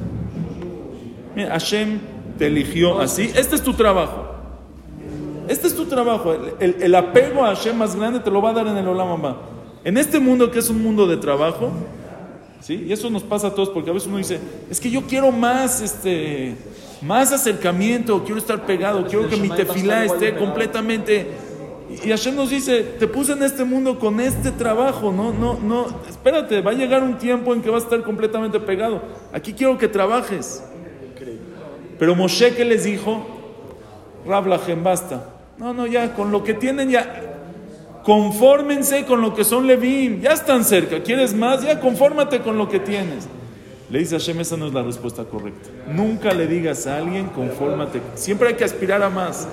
[1.35, 1.99] Mira, Hashem
[2.37, 3.31] te eligió así.
[3.35, 4.25] Este es tu trabajo.
[5.47, 6.33] Este es tu trabajo.
[6.33, 8.87] El, el- el apego a Hashem más grande te lo va a dar en el
[8.87, 9.37] Olam Abba.
[9.83, 11.69] En este mundo que es un mundo de trabajo,
[12.61, 12.85] ¿sí?
[12.87, 15.31] Y eso nos pasa a todos porque a veces uno dice, es que yo quiero
[15.31, 16.55] más, este,
[17.03, 21.27] más acercamiento, quiero estar pegado, quiero que mi tefilá esté completamente.
[21.89, 25.85] Y Hashem nos dice, te puse en este mundo con este trabajo, no, no, no,
[26.09, 29.01] espérate, va a llegar un tiempo en que vas a estar completamente pegado.
[29.31, 30.63] Aquí quiero que trabajes.
[31.99, 33.25] Pero Moshe, ¿qué les dijo?
[34.25, 35.29] Rablajem, basta.
[35.57, 37.21] No, no, ya, con lo que tienen ya.
[38.03, 40.21] Confórmense con lo que son Levim.
[40.21, 41.01] Ya están cerca.
[41.01, 41.63] ¿Quieres más?
[41.63, 43.27] Ya, confórmate con lo que tienes.
[43.89, 45.69] Le dice Hashem, esa no es la respuesta correcta.
[45.91, 48.01] Nunca le digas a alguien, confórmate.
[48.15, 49.47] Siempre hay que aspirar a más.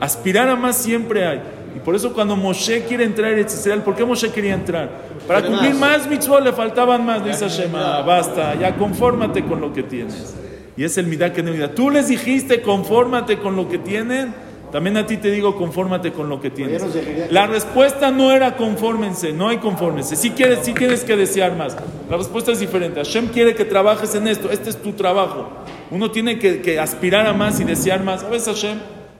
[0.00, 1.42] Aspirar a más siempre hay.
[1.76, 4.90] Y por eso cuando Moshe quiere entrar en Israel, ¿por qué Moshe quería entrar?
[5.26, 6.08] Para cumplir más.
[6.08, 7.24] mitzvot, le faltaban más.
[7.24, 10.34] Dice Hashem, "Ah, basta, ya confórmate con lo que tienes.
[10.76, 14.32] Y es el midah que no Tú les dijiste, confórmate con lo que tienen.
[14.70, 16.82] También a ti te digo, confórmate con lo que tienes.
[17.30, 20.14] La respuesta no era confórmense, no hay confórmense.
[20.14, 21.76] Si quieres, si tienes que desear más.
[22.08, 23.00] La respuesta es diferente.
[23.00, 24.50] Hashem quiere que trabajes en esto.
[24.50, 25.48] Este es tu trabajo.
[25.90, 28.22] Uno tiene que, que aspirar a más y desear más.
[28.22, 28.78] A veces Hashem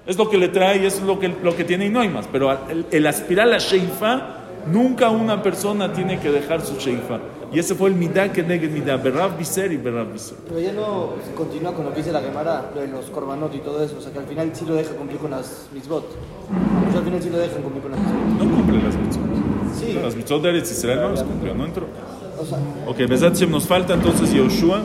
[0.09, 2.09] es lo que le trae y es lo que, lo que tiene y no hay
[2.09, 2.27] más.
[2.33, 7.21] Pero el, el aspirar a la Sheifa, nunca una persona tiene que dejar su Sheifa.
[7.53, 8.97] Y ese fue el midah que negue midah.
[8.97, 10.37] Berrav biser y berrav biser.
[10.49, 13.59] Pero ya no continúa con lo que dice la Gemara, lo de los korbanot y
[13.59, 13.97] todo eso.
[13.99, 16.05] O sea, que al final sí lo deja cumplir con las mitzvot.
[16.85, 18.49] Pues al final sí lo dejan cumplir con las mitzvot.
[18.49, 19.29] No cumple las mitzvot.
[19.79, 19.99] Sí.
[20.03, 21.87] Las mitzvot de Eretz Israel no las cumplió, no entró.
[22.41, 24.83] O sea, Ok, Besat Shem, nos falta entonces Yoshua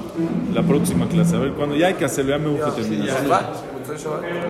[0.54, 1.36] la próxima clase.
[1.36, 3.18] A ver, cuando ya hay que hacerlo, ya me urge terminar.